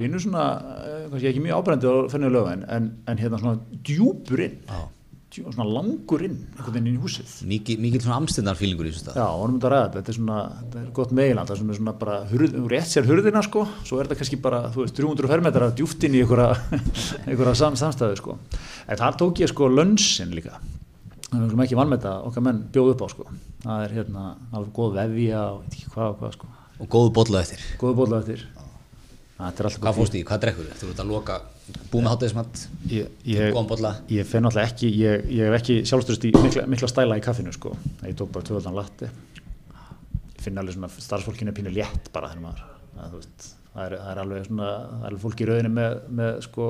[0.00, 0.44] Pínu svona,
[0.80, 4.78] uh, kannski ekki mjög ábrendi á fennið lögavegin, en, en hérna svona djúpur inn, Já.
[4.78, 4.99] djú,
[5.30, 7.34] svona langur inn einhvern veginn inn í húsið.
[7.50, 9.18] Mikið, mikið svona amstendar-fílingur í þessu stað.
[9.20, 11.94] Já, vonum þetta að ræða þetta, er svona, þetta er gott meiland, það er svona
[12.00, 15.74] bara hurð, rétt sér hurðina sko, svo er þetta kannski bara, þú veist, 300 fermetrar
[15.78, 16.80] djúft inn í einhverja,
[17.28, 18.36] einhverja sam, samstæðu sko.
[18.90, 20.58] En þar tók ég sko lönnsinn líka,
[21.28, 23.28] það er ekki vannmeta okkar menn bjóð upp á sko,
[23.62, 26.50] það er hérna, alveg góð vefja og veit ekki hvað og hvað sko,
[26.80, 27.62] og góðu bolla eftir.
[27.78, 28.44] Góðu bóla eftir,
[29.38, 31.40] hvað fórst í, hvað drekkur þú ert að loka,
[31.90, 33.54] búið með hátegismat Ég, ég,
[34.28, 37.70] fenn alltaf ekki, ég, ég hef ekki sjálfstöðust í mikla, mikla stæla í kaffinu sko,
[38.06, 39.14] ég tók bara tvöðaldan latti ég
[40.44, 42.62] finn alveg svona starfsfólkinu er pínu létt bara þegar maður
[43.00, 43.40] að, veist,
[43.74, 46.64] það, er, það er alveg svona það er fólk í rauðinu með, með sko,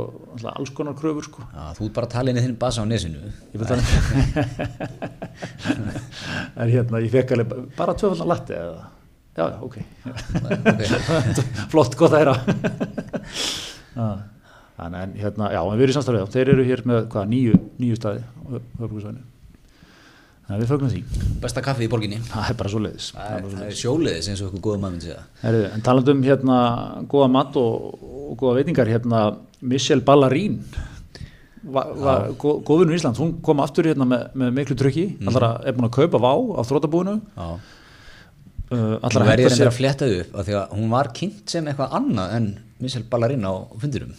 [0.53, 1.41] alls konar kröfur sko.
[1.55, 3.21] Já, þú ert bara að tala inn í þinn basa á nesinu.
[3.55, 3.81] Ég veit það
[6.61, 7.49] en hérna, ég fekk alveg
[7.79, 8.81] bara tvöðaldan latti eða?
[9.39, 9.67] Já, ok.
[9.71, 9.85] Okay.
[11.73, 12.37] flott, gott að heyra
[14.85, 17.61] þannig en hérna, já, en við erum í samstæðið þeir eru hér með hvað, nýju,
[17.81, 19.27] nýju staði þannig
[20.51, 21.01] að við fögnum því.
[21.45, 22.17] Besta kaffi í borginni.
[22.27, 25.61] Það er bara svo leiðis það er, það sjóliðis eins og okkur góða maður Herri,
[25.71, 26.57] en talandum hérna
[27.13, 28.91] góða mat og, og góða veitingar.
[28.91, 29.21] Hérna
[29.61, 30.59] Michelle Ballarín
[31.61, 35.29] góðunum í Ísland hún kom aftur hérna með, með miklu tryggi mm.
[35.29, 37.59] allra er búin að kaupa vá á þrótabúinu uh,
[38.73, 41.97] allra henta reyndar sér að flétta upp af því að hún var kynnt sem eitthvað
[42.01, 42.49] annað en
[42.81, 44.17] Michelle Ballerín á fundirum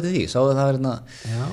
[0.00, 0.94] þetta því, sáðu það hérna
[1.24, 1.44] já,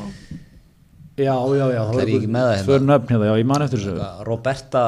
[1.18, 2.68] já, já, já, Það er ekki með það hérna.
[3.08, 4.84] hérna, já, ég man eftir þessu eitthvað Roberta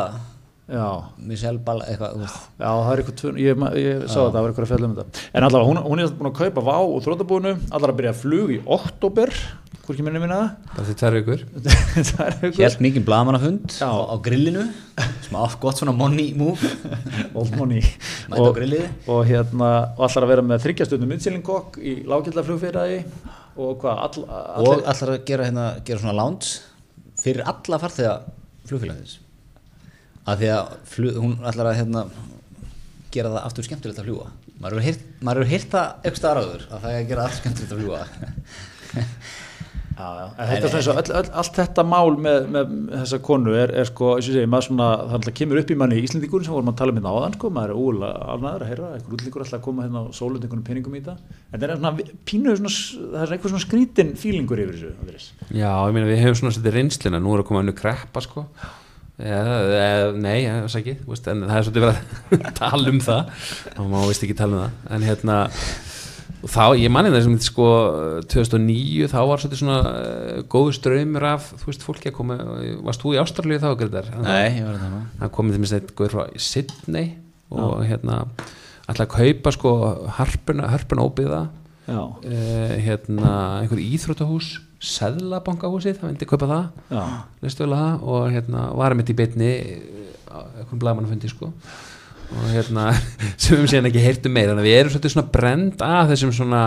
[0.69, 0.87] já,
[1.31, 2.19] Michelle Ball eitthvað.
[2.59, 4.97] Já, það er eitthvað tvö, ég, ég sá þetta, það var eitthvað að fjalla um
[4.99, 5.23] þetta.
[5.33, 8.21] En allavega, hún, hún er búin að kaupa vá og þrótabúinu, allar að byrja að
[8.21, 9.33] flug í oktober,
[10.05, 10.37] minni minna
[10.75, 10.89] það.
[10.99, 11.15] Það er
[12.37, 13.87] eitthvað Helt mikið blagamannafund Já.
[13.89, 14.65] á, á grillinu.
[15.25, 16.69] Sem átt gott svona money move.
[17.37, 17.81] Old money.
[18.29, 18.85] Grillið.
[19.09, 22.99] og hérna og allar að vera með þryggjastöndum myndsilingkokk í lágildaflugfyrraði
[23.59, 26.59] og hvað all, og allir, ætlar að gera, hérna, gera svona lounge
[27.19, 28.17] fyrir alla farþega
[28.69, 29.17] flugfélagsins.
[30.29, 32.05] Af því að flug, hún ætlar að hérna,
[33.13, 34.29] gera það aftur skemmtilegt að fljúa
[35.23, 38.01] maður heyrt það eitthvað staðar áður að það er að gera aftur skemmtilegt að fljúa
[39.99, 40.27] Já, já.
[40.49, 44.13] Þetta eins og öll, öll, allt þetta mál með, með þessa konu er, er sko,
[44.21, 46.93] ég segi, maður svona, það kemur upp í manni í Íslendingur sem vorum að tala
[46.93, 49.85] um hérna áðan, sko, maður er úlega alnaður að heyra, einhver útlíkur alltaf að koma
[49.85, 51.35] hérna og sólund einhvern peningum í þetta.
[51.51, 52.75] En það er svona pínu, svona,
[53.17, 55.31] það er eitthvað svona skrítin fílingur yfir þessu, Andrés.
[55.51, 58.47] Já, ég meina við hefum svona setið reynslina, nú er að koma önnu kreppa sko
[59.19, 63.47] eða, nei, það er ekki veist, en það er svolítið verið að tala um það
[63.75, 65.39] og má veist ekki tala um það en hérna
[66.39, 67.67] og þá, ég manni það sem sko
[68.31, 72.39] 2009 þá var svolítið svona uh, góðu ströymur af, þú veist, fólki að koma.
[72.87, 74.09] Varst þú í Ástralíu þá, Gretar?
[74.23, 77.11] Nei, ég var það það komið til minnst eitt góður frá Sydney
[77.49, 78.21] og hérna
[78.89, 79.75] ætla að kaupa sko
[80.19, 81.43] harpuna, harpuna óbyða
[81.89, 86.67] Já, uh, hérna einhver íþróttahús Seðlabankahúsið, það vildi kaupa það.
[86.87, 87.01] Já,
[87.43, 88.03] að það?
[88.07, 89.49] Og hérna var mitt í beinni
[90.29, 91.49] á einhvern blagamannafundi sko
[92.35, 92.85] og hérna
[93.41, 96.33] sem við séðan ekki heyrtum meira þannig að við erum svolítið svona brend að þessum
[96.37, 96.63] svona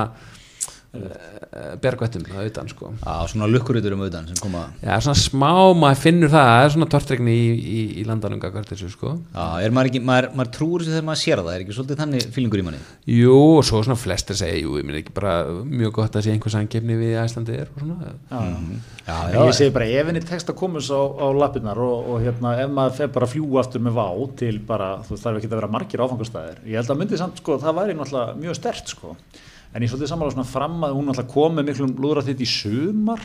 [0.93, 2.90] bergvættum að utan sko.
[3.01, 4.66] Já, svona lukkurutur um auðan sem koma.
[4.82, 8.68] Já, svona smá, maður finnur það það er svona tortregni í, í, í landanum gagvart
[8.72, 9.14] þessu sko.
[9.32, 12.01] Já, er maður ekki, maður, maður trúur þessu þegar maður sér það, er ekki svolítið
[12.03, 12.80] þannig fílingur í manni?
[13.09, 15.32] Jú, og svo svona flestir segja, jú, ég minn ekki bara
[15.64, 17.97] mjög gott að sé einhver sangefni við Æslandi er og svona.
[18.12, 18.57] Já, já.
[19.03, 22.20] Já, En ég segi bara ef henni tekst að komast á, á lappirnar og, og
[22.22, 25.51] hérna, ef maður fer bara að fljúa aftur með vá til bara, þú er ekki
[25.51, 26.61] að vera margir áfangastæðir
[29.73, 32.51] en ég svolítið sammála svona fram að hún náttúrulega kom með miklum lúðra þetta í
[32.53, 33.23] sumar,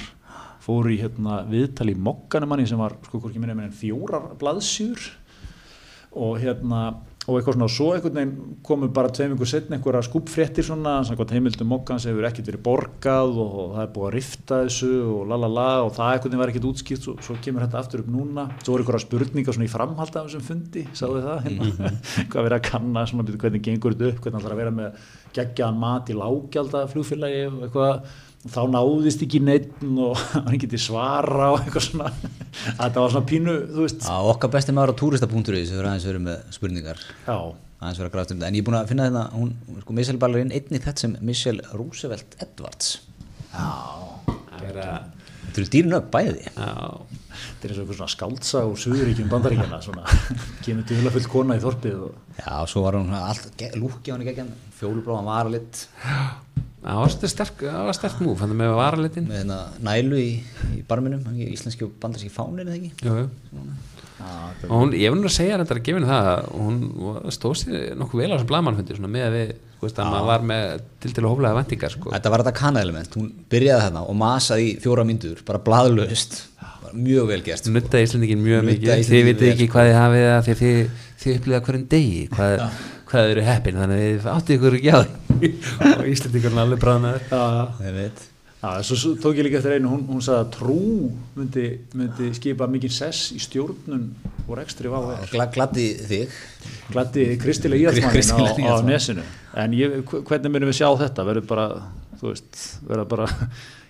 [0.64, 5.10] fór í hérna, viðtali í mokkanumanni sem var, sko, hvorki minni en fjórar blaðsjur
[6.18, 6.82] og hérna
[7.28, 10.94] og eitthvað svona og svo einhvern veginn komu bara tveim ykkur setna einhverja skúpfréttir svona
[11.08, 14.92] samkvæmt heimildum mokkans hefur ekkert verið borgað og, og það er búið að rifta þessu
[15.12, 18.14] og lalala og það einhvern veginn var ekkert útskipt svo, svo kemur þetta aftur upp
[18.14, 18.48] núna.
[18.62, 21.92] Svo voru einhverja spurningar svona í framhald af þessum fundi sáðu það hérna.
[22.32, 25.84] Hvað verið að kanna svona hvernig gengur þetta upp hvernig það að vera með geggjaðan
[25.84, 31.62] mat í lággjálda flugfélagi og eitthvað þá náðist ekki neitt og hann til svara og
[31.64, 32.12] eitthvað svona.
[32.68, 34.06] Þetta var svona pínu, þú veist.
[34.08, 37.02] Já, okkar besti maður á túrista.ri sem verður aðeins verið með spurningar.
[37.28, 37.36] Já,
[37.82, 38.50] aðeins verið að gráta um þetta.
[38.52, 39.52] En ég er búin að finna þetta, hún,
[39.84, 42.96] sko, Michelle Ballerín einnig þetta sem Michelle Roosevelt Edwards.
[43.58, 45.14] Er að
[45.48, 46.42] Þetta eru dýrin upp bæði.
[46.52, 46.72] Já,
[47.32, 50.04] þetta er eins og eitthvað svona skáldsa úr Suðuríkjum bandaríkjana svona,
[50.66, 54.14] kemur til full kona í þorpið og, Já, svo var hún allt, ge- lúkki á
[54.18, 55.80] hann í gegn fjólubláðan varalit
[56.88, 57.66] það var sterk,
[57.98, 60.32] sterk múf, hann er með varalitin með hérna nælu í,
[60.78, 62.92] í barminum íslenski og bandarski fánir eða ekki?
[63.08, 63.68] Jú, jú.
[64.18, 64.30] Já,
[64.66, 66.78] og hún, ég vil nú að segja þetta að henni það að hún
[67.36, 69.52] stóð sér nokkuð vel á þessum blaðmannfundi svona með að við,
[69.84, 70.64] veist að maður var með
[71.04, 72.14] til til að hóflega vendingar sko.
[72.16, 75.84] Þetta var þetta kana-element, hún byrjaði þarna og masaði í fjóra myndur, bara bara
[76.98, 79.06] mjög vel gert nutta Íslandingin mjög mikið.
[79.06, 79.74] Þið vitið ekki sko.
[79.76, 80.62] hvað þið hafið
[81.22, 82.64] þið upplýða hverjum degi hvað,
[83.12, 85.52] hvað eru heppin þannig að þið áttið ykkur ekki á því.
[85.94, 87.46] Og Íslandingurinn alveg bráðnaður já,
[87.88, 88.26] Ég veit.
[88.58, 90.78] Já, svo, svo tók ég líka eftir einu hún, hún sagði að trú
[91.38, 94.08] myndi, myndi skipa mikið sess í stjórnun
[94.48, 96.34] og rekstri vá er Gla, Gladdi þig.
[96.90, 99.22] Gladdi kristilega Kristilega á, á nesinu.
[99.62, 101.28] En ég, hv- hvernig myndum við sjá þetta?
[101.30, 101.68] Verður bara,
[102.18, 103.30] þú veist, verður bara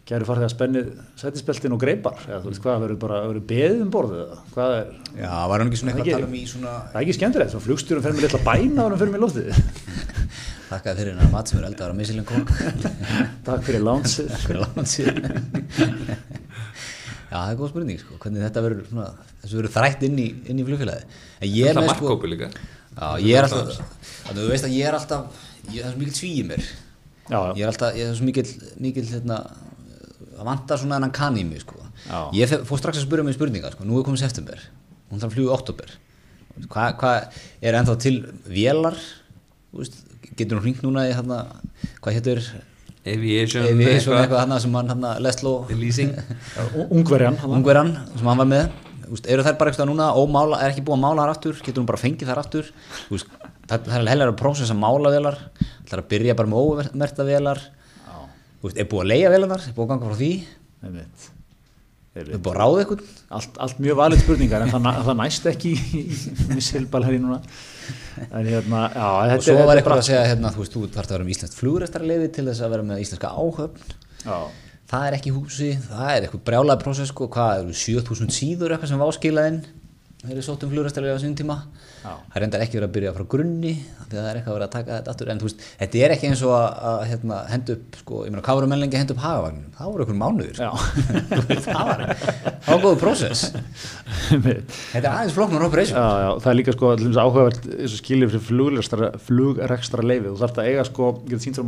[0.08, 0.86] gæri farið að spennið
[1.20, 4.76] sætispeltin og greipar, eða þú veist hvað verður bara verður beðið um borðið eða hvað
[4.78, 4.86] er
[5.18, 7.51] Já, var hann ekki svona eitthvað að tala um í svona það er ekki skemmtilegt,
[7.51, 9.47] svo flugstjórun fer með litla bæna og hann fer með loftið.
[10.70, 12.47] Þakkaði fyrir hennar mat sem er eldaður á Michelin Kong
[13.47, 14.32] takk fyrir lánsið.
[14.45, 15.20] Fyrir langt síðan
[17.28, 19.08] Já, það er góð spurning sko, hvernig þetta verður svona,
[19.43, 21.03] þessu verður þrætt inn í, inn í flugfélagi
[21.43, 22.47] En ég er Það er sko markkópi líka.
[22.95, 23.36] Já, ég
[30.38, 30.77] það er svo mikill sví í mér já, Ég er alltaf, ég er svo mikill,
[30.77, 31.75] mikill hérna, að vanta svona enn kann í mig sko.
[32.07, 32.19] Já.
[32.38, 34.59] Ég fór strax að spyrja mig spurningar sko, nú er komið september,
[35.09, 35.97] hún þarf að fljúga í oktober
[36.57, 37.11] Hvað hva,
[37.61, 38.15] er ennþá til
[38.49, 38.95] vélar,
[39.71, 39.99] þú veist,
[40.38, 41.45] getur hún hringt núna í hérna,
[42.01, 42.41] hvað hétur,
[43.07, 44.39] Aviation, Aviation eitthvað.
[44.41, 45.67] hérna sem hann hérna Leslo.
[45.69, 46.11] Leasing.
[46.97, 48.71] Ungverjan hann- ungverjan sem hann var með.
[49.05, 51.61] Þú veist, eru þær bara eitthvað núna ómála, er ekki búið að mála þar aftur?
[51.63, 52.71] Getur hún bara fengið þar aftur?
[53.07, 53.27] Þú veist,
[53.69, 57.23] það, það er heller að prósessa mála velar það er að byrja bara með ómerta
[57.23, 57.76] velar Þú
[58.68, 60.32] veist, er búið að leia velarnar er búið að ganga frá því?
[60.88, 61.26] Einmitt.
[62.18, 63.01] er búið að ráða eitthvað
[63.39, 66.03] allt, allt mjög valið spurningar en það, það næst ekki í,
[66.68, 67.41] silbalhæði núna.
[68.28, 71.18] En hérna, já, og svo var eitthvað að segja hérna, þú veist, þú þarf að
[71.18, 73.93] vera með íslenskt flugrestarleifi til þess að vera með íslenska áhöfn.
[74.24, 74.39] Já,
[74.91, 78.93] það er ekki húsi, það er eitthvað brjálaði prósess sko, hvað eru 7000 síður eitthvað
[78.93, 79.11] sem var
[80.28, 81.55] áskilaðinn þeir eru sóttum flugræstilega á sín tíma.
[82.03, 82.11] Já.
[82.32, 83.73] það reyndar ekki verið að byrja frá grunni
[84.07, 85.30] því að það er eitthvað að vera að taka þetta aftur.
[85.32, 88.32] En þú veist, þetta er ekki eins og að, að hérna, henda upp, sko, ég
[88.32, 90.57] meina, hvað voru menn lengi að henda upp hagavagnum, það voru einhvern mánuður
[91.51, 91.99] veist, það var,
[92.63, 93.41] það var góðu prósess.
[94.32, 95.99] Þetta er aðeins flóknar operation.
[95.99, 96.86] Já, já, það er líka sko
[97.17, 97.61] áhugavert
[97.97, 98.45] skilir fyrir
[99.28, 101.61] flugrekstra, leifi þú þarf að eiga sko, getur sínt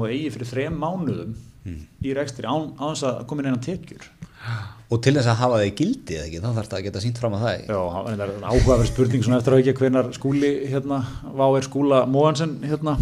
[4.89, 6.79] í að og til þess að hafa það í gildi eða ekki, þá þarf það
[6.79, 9.73] að geta sínt fram að það Já, það er áhugaverð spurning svona eftir að ekki
[9.83, 10.97] hvenar skúli hérna,
[11.37, 12.95] vá er skúla Móhansen hérna,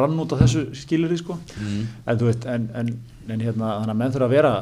[0.00, 1.36] rann út á þessu skiliri sko.
[1.60, 2.94] En þú veit, en, en,
[3.28, 4.54] en hérna þannig að menn þurfa að vera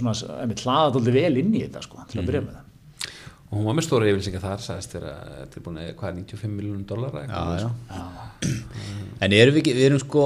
[0.00, 2.70] svona, einmitt hlaða dálítið vel inn í þetta sko, til að byrja með það.
[3.44, 6.86] Og hún var með stóra yfirlýsinga þar sagðist þeirra tilbúin að hvað er 95 miljónum
[6.88, 7.68] dólar já, já.
[9.20, 10.24] en erum við ekki, við erum sko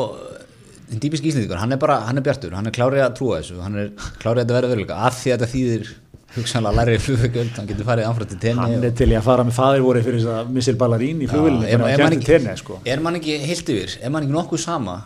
[0.88, 3.58] þinn dýpisk íslendingur, hann er bara, hann er bjartur hann er klárið að trúa þessu,
[3.64, 5.90] hann er klárið að þetta verða veruleika, af því að þetta þýðir
[6.34, 9.46] hugsanlega læri flugvögjöld, hann getur farið áfram til tenni Hann er til í að fara
[9.48, 12.56] með faðir voru fyrir þess að missil ballarín í flugvillinni er, er, man til tenni
[12.60, 12.80] sko.
[12.84, 14.98] er man ekki heilt yfir, er man ekki nokkuð sama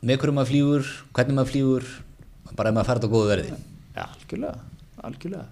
[0.00, 1.90] með hverju maður flýgur, hvernig maður flýgur
[2.56, 3.60] bara ef maður fær þetta á góðu verði?
[3.96, 4.64] Já, algjörlega,
[5.08, 5.46] algjörlega.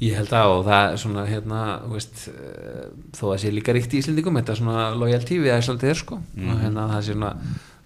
[0.00, 2.84] Ég held að og það er svona hérna, þú veist, uh,
[3.16, 6.16] þó að sé líka ríkt í Íslendingum, þetta er svona loyalty við Æslandi er sko.
[6.40, 7.32] Og hérna það sé svona,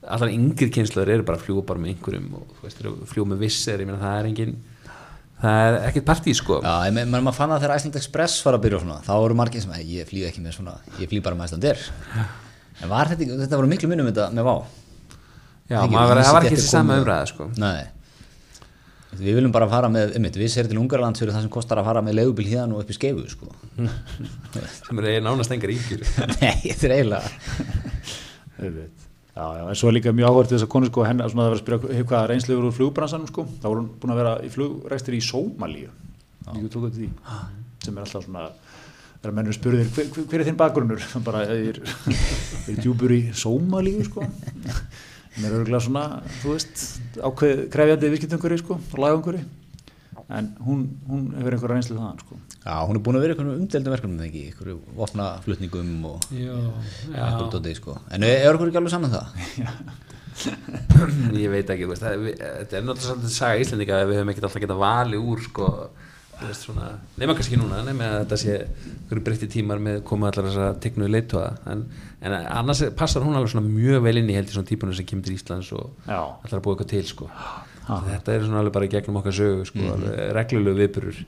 [0.06, 3.30] allar yngri kynsluður eru bara að fljúa bara með einhverjum og þú veist, að fljúa
[3.32, 4.54] með vissir, ég meina það er engin,
[5.42, 6.60] það er ekkert partí sko.
[6.64, 9.38] Já, en maður fann það þegar Iceland Express var að byrja og svona, þá voru
[9.40, 11.78] margir sem, "Æ, ég flýg ekki með svona, ég flýg bara með Iceland Air
[12.82, 14.56] en var þetta, þetta voru miklu minnum þetta með VÁ
[15.64, 17.50] Já, Ekki, maður það var ekki þessi sama umræða sko.
[17.56, 17.84] Nei
[19.14, 21.88] Við viljum bara fara með, um við sér til Ungarlands fyrir það sem kostar að
[21.88, 23.46] fara með leigubíl híðan og upp í skeifu sko.
[24.88, 26.02] sem eru nánast engar íkjur.
[26.40, 27.28] Nei, þetta er eiginlega.
[29.34, 31.32] Já, já, en svo er líka mjög áhverð til þess að konu sko svona að
[31.34, 33.44] vera að spyrja hvað reynslu yfir úr flugbransanum sko.
[33.58, 35.88] Þá voru hún búin að vera í flugrækstir í Sómalíu.
[36.52, 37.08] Líka tók þetta því.
[37.82, 38.44] Sem er alltaf svona
[39.24, 41.02] þegar mennur spurðir hver, hver, hver er þinn bakgrunnur?
[41.26, 44.22] Bara ég er, ég er djúpur í Sómalíu sko.
[45.40, 46.04] Mér er örgulega svona
[46.38, 46.84] þú veist
[47.18, 49.40] ákveð krefjandi viðskiptunguri sko og lagunguri
[50.32, 53.36] en hún, hún hefur einhverja reynslu þaðan sko Já, hún er búin að vera í
[53.36, 56.54] einhverjum umdeldum verkefnum þegar ekki, einhverju vopnaflutningum og Já,
[57.12, 57.98] einhverjum dótið sko.
[58.08, 59.26] En er er okkur ekki alveg saman það?
[61.44, 64.32] ég veit ekki, veist, það, við, þetta er náttúrulega svolítið saga Íslendinga að við höfum
[64.32, 65.68] ekkert alltaf getað vali úr sko,
[67.20, 70.80] nema kannski núna nema að þetta sé einhverju breytti tímar með koma allar þess að
[70.82, 71.84] tegnuði leitóða en,
[72.24, 75.06] en annars passar hún alveg svona mjög vel inn í held í svona típunum sem
[75.06, 76.18] kemur til Íslands og Já.
[76.18, 77.30] allar að búa eitthvað til sko.
[77.84, 81.18] Þetta er svona alveg bara í gegnum okkar sögu sko, alveg reglulegu viðburur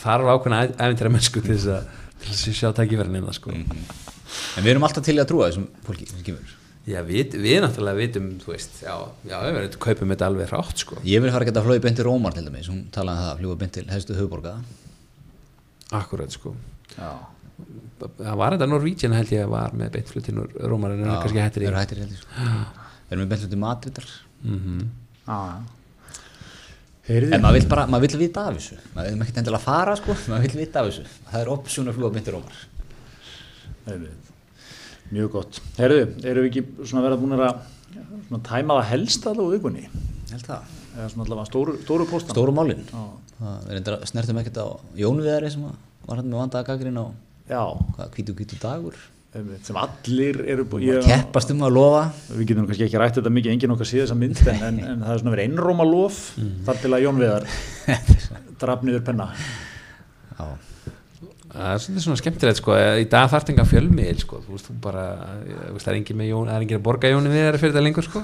[0.00, 1.90] þarf ákveðna æfintæra mennsku til þess að,
[2.22, 3.52] til að sjá tækifærin innan sko.
[3.54, 6.56] En við erum alltaf til í að trúa þessum fólki sem kemur
[6.88, 8.94] Já, við, við náttúrulega vitum, þú veist, já,
[9.28, 10.96] já, við verðum kaupum þetta alveg hrátt, sko.
[11.06, 13.34] Ég vil fara að geta flóið beint til Rómar til dæmis, hún talaði um það,
[13.42, 14.54] fljúa beint til hefstu höfuborga
[16.00, 16.54] Akkurat, sko.
[16.96, 17.10] Já.
[18.00, 21.22] Það var þetta Norwegian held ég að var með beintflut til Rómar en það er
[21.26, 21.68] kannski hættir í.
[21.68, 22.48] Eru hættir heldur sko.
[22.48, 24.10] Við erum með beint til Madridar
[24.40, 25.09] Mm Já, Heyrið
[27.10, 30.14] En maður vill bara, maður vill vita af þessu Maður vil ekki endilega fara sko,
[30.30, 32.58] maður vill vita af þessu Það er option að fljúa Rómar
[33.90, 34.28] Einmitt.
[35.10, 35.56] Mjög gott.
[35.80, 39.88] Herðu, eru við ekki svona verið búin að tæma það helst allavega vikunni?
[40.30, 42.34] Held það Eða svona allavega stóru, stóru póstan?
[42.36, 43.02] Stóru málin Já.
[43.40, 44.68] Það er enda snertum ekkert á
[45.00, 47.06] Jónu Viðari sem var hann með vandaða gaggrinn á
[48.14, 48.98] hvítu hvítu dagur
[49.30, 51.04] sem allir eru búin Ég...
[51.06, 52.00] Keppast um að lofa
[52.32, 54.80] Við getum nú kannski ekki rætt þetta mikið, enginn okkar síða þessa mynd en, en,
[54.94, 56.18] en það er svona verið einróma lof
[56.66, 57.46] þar til að Jón Viðar
[58.60, 59.30] draf niður penna.
[60.36, 60.48] Já,
[61.50, 62.74] Það er svona skemmtilegt, sko.
[62.78, 64.38] Í dag þarf þetta enga fjölmiðil, sko.
[64.44, 65.04] Þú veist, þú bara,
[65.42, 68.06] þú veist, það er engin Jón, er engin að borga Jóni við fyrir þetta lengur,
[68.06, 68.22] sko.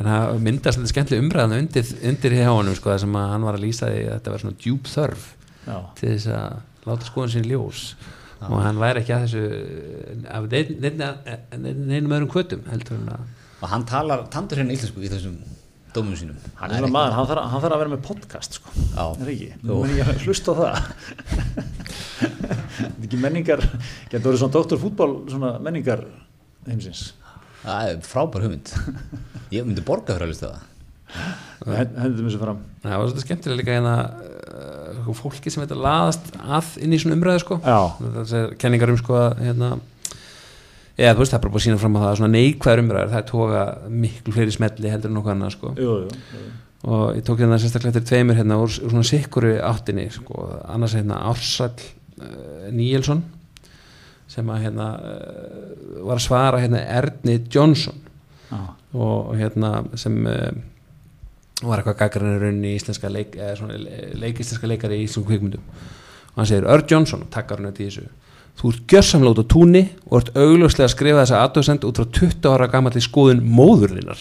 [0.00, 3.44] En það myndast þetta skemmtileg umræðan undir, undir hjá honum, sko, það sem að hann
[3.46, 5.26] var að lýsa því að þetta var svona djúb þörf
[5.64, 7.82] Já, til þess að láta skoðun sín ljós
[8.50, 9.42] og hann væri ekki að þessu
[10.36, 13.22] af nein- nein- nein- neinum öðrum kvötum heldur en að
[13.64, 15.36] og hann talar tandur hérna íslensku í þessum
[15.94, 18.72] dómum sínum hann er maður, hann þarf, hann þarf að vera með podcast sko.
[18.74, 19.04] Já.
[19.22, 19.50] Er ekki?
[19.62, 20.74] Nú menn ég að hlusta á það.
[22.74, 23.62] Þetta er ekki menningar,
[24.10, 26.02] getur verið svona doktorfútbol, svona menningar
[26.66, 27.12] heimsins.
[27.64, 28.72] Það er frábær hugmynd
[29.54, 32.58] Ég myndi borga fyrir að hlusta á það Hend- Hendum þessu fram.
[32.82, 33.94] það var svolítið skemmtilega líka hérna
[35.04, 37.60] uh, fólki sem þetta laðast að inn í svona umræðu sko
[38.58, 39.70] kenningar um sko að hérna
[40.94, 42.82] eða þú veist það er bara búið að sína fram að það er svona neikvæður
[42.84, 43.62] umræður það er tóka
[44.04, 46.44] miklu fleiri smelli heldur en nokkuð annað sko Jú, jú, jú.
[46.94, 50.94] og ég tók hérna sérstaklega eftir tveimur hérna úr, úr svona sikkuru áttinni sko, annars
[50.94, 51.72] hérna Ársæll
[52.20, 53.24] uh, Níelsson
[54.30, 57.98] sem að hérna uh, var að svara hérna Erni Johnson
[58.52, 58.62] Já.
[58.94, 60.52] og hérna sem uh,
[61.62, 63.78] var eitthvað gaggarinn runni í íslenska leik, eða svona
[64.18, 65.62] leik íslenska leikari í íslensku kvikmyndum.
[66.34, 68.08] Og hann segir, Ör Jónsson, takkar hann í þessu.
[68.58, 72.10] Þú ert gjörsamlega út á túnni og ert augljóslega að skrifa þessa aðdóðsend út frá
[72.18, 74.20] 20 ára gamalli skoðun móðurlinnar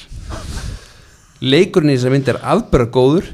[1.44, 3.28] leikurinn í þessari mynd er afbæra góður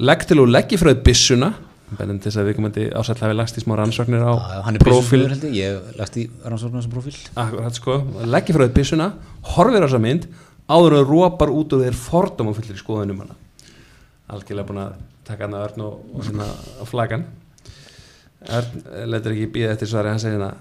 [0.00, 1.50] legg til og leggi frá þið byssuna.
[1.98, 4.32] Bennum til þess að við komandi ásæll hafi lagst í smá rannsóknir á
[4.78, 7.16] byssusmiður held ég, lagst í rannsóknar sem prófíl.
[7.34, 7.96] Akkurat sko,
[8.30, 9.08] leggja frá þér byssuna
[9.56, 10.28] horfir á þessa mynd
[10.70, 13.38] áður en rópar út úr þér fordóma fullir í skoðunum hana.
[14.30, 17.26] Algjörlega búin að taka hana Örn og, og sinna á flagan
[18.48, 20.54] Örn letur ekki býða eftir svari hann segir hérna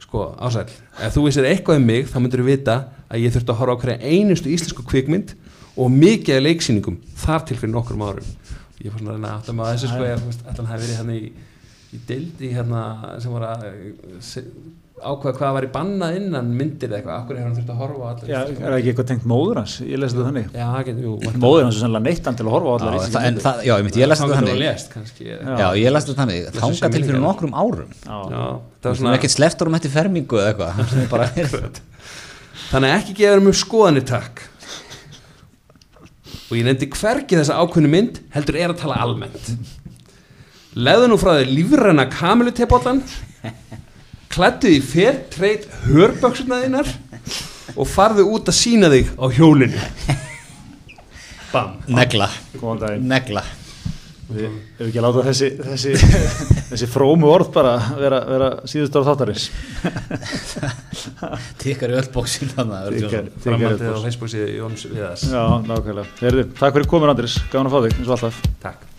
[0.00, 0.70] sko ásæl,
[1.02, 2.76] ef þú vissir eitthvað um mig þá myndur þú vita
[3.10, 5.34] að ég þurfti að horfa á hverja einustu íslensku kvikmynd
[5.76, 8.30] og mikið leiksýningum þar til fyrir nokkrum árum.
[8.80, 11.00] Ég fór svona að reyna að mig á þessu sko ég ætla hann hafi verið
[11.00, 11.30] hérna í,
[11.92, 12.82] í deildi hérna
[13.24, 14.40] sem var að eh,
[14.96, 18.00] ákveða hvað var í bannað innan myndir eða eitthvað, akkur hefur hann þurft að horfa
[18.00, 19.74] á allar Já, er það ekki eitthvað tengt móður hans?
[19.84, 20.46] Ég lesi þetta þannig.
[20.56, 21.12] Já, ekki, jú.
[21.42, 23.44] Móður hans er sannlega neitt hann til að horfa á Já, allar það, en myndir.
[23.46, 24.62] það, já, ég myndi, ég lest Þangað þetta þannig.
[24.64, 26.40] lést kannski eða- Já, ég lest þetta þannig,
[26.80, 27.92] sé til fyrir nokkrum árum.
[28.06, 28.16] Já.
[28.16, 30.88] Já, það Það var er svona ekkert sleftur um eftir fermingu eða eitthvað.
[30.96, 31.28] Sem bara
[32.66, 34.40] Þannig ekki gefa um skoðanir takk.
[36.46, 39.52] Og ég nefndi hvergi þessa ákveðnu mynd heldur er að tala almennt.
[40.76, 43.02] Leðu nú frá þér lífræna kamilutepollan
[44.36, 46.90] Klættu því fer treyt hörböksurna þínar
[47.76, 49.84] og farðu út að sína þig á hjólinu.
[51.54, 51.78] Bam.
[51.88, 52.28] Negla,
[53.00, 53.42] negla.
[54.26, 55.92] Við hefum ekki að láta þessi, þessi,
[56.72, 59.46] þessi frómu orð bara vera, vera síðust ára þáttarins.
[61.62, 65.24] Tikkar í öll bóksin þannig að Tikkar- tikkar Framhaldið á síðu Jóns Viðars.
[65.30, 66.10] Já, nákvæmlega.
[66.24, 68.42] Heyrðu, Takk fyrir komin Andris, gafan að fá þig, eins og alltaf.
[68.66, 68.95] Takk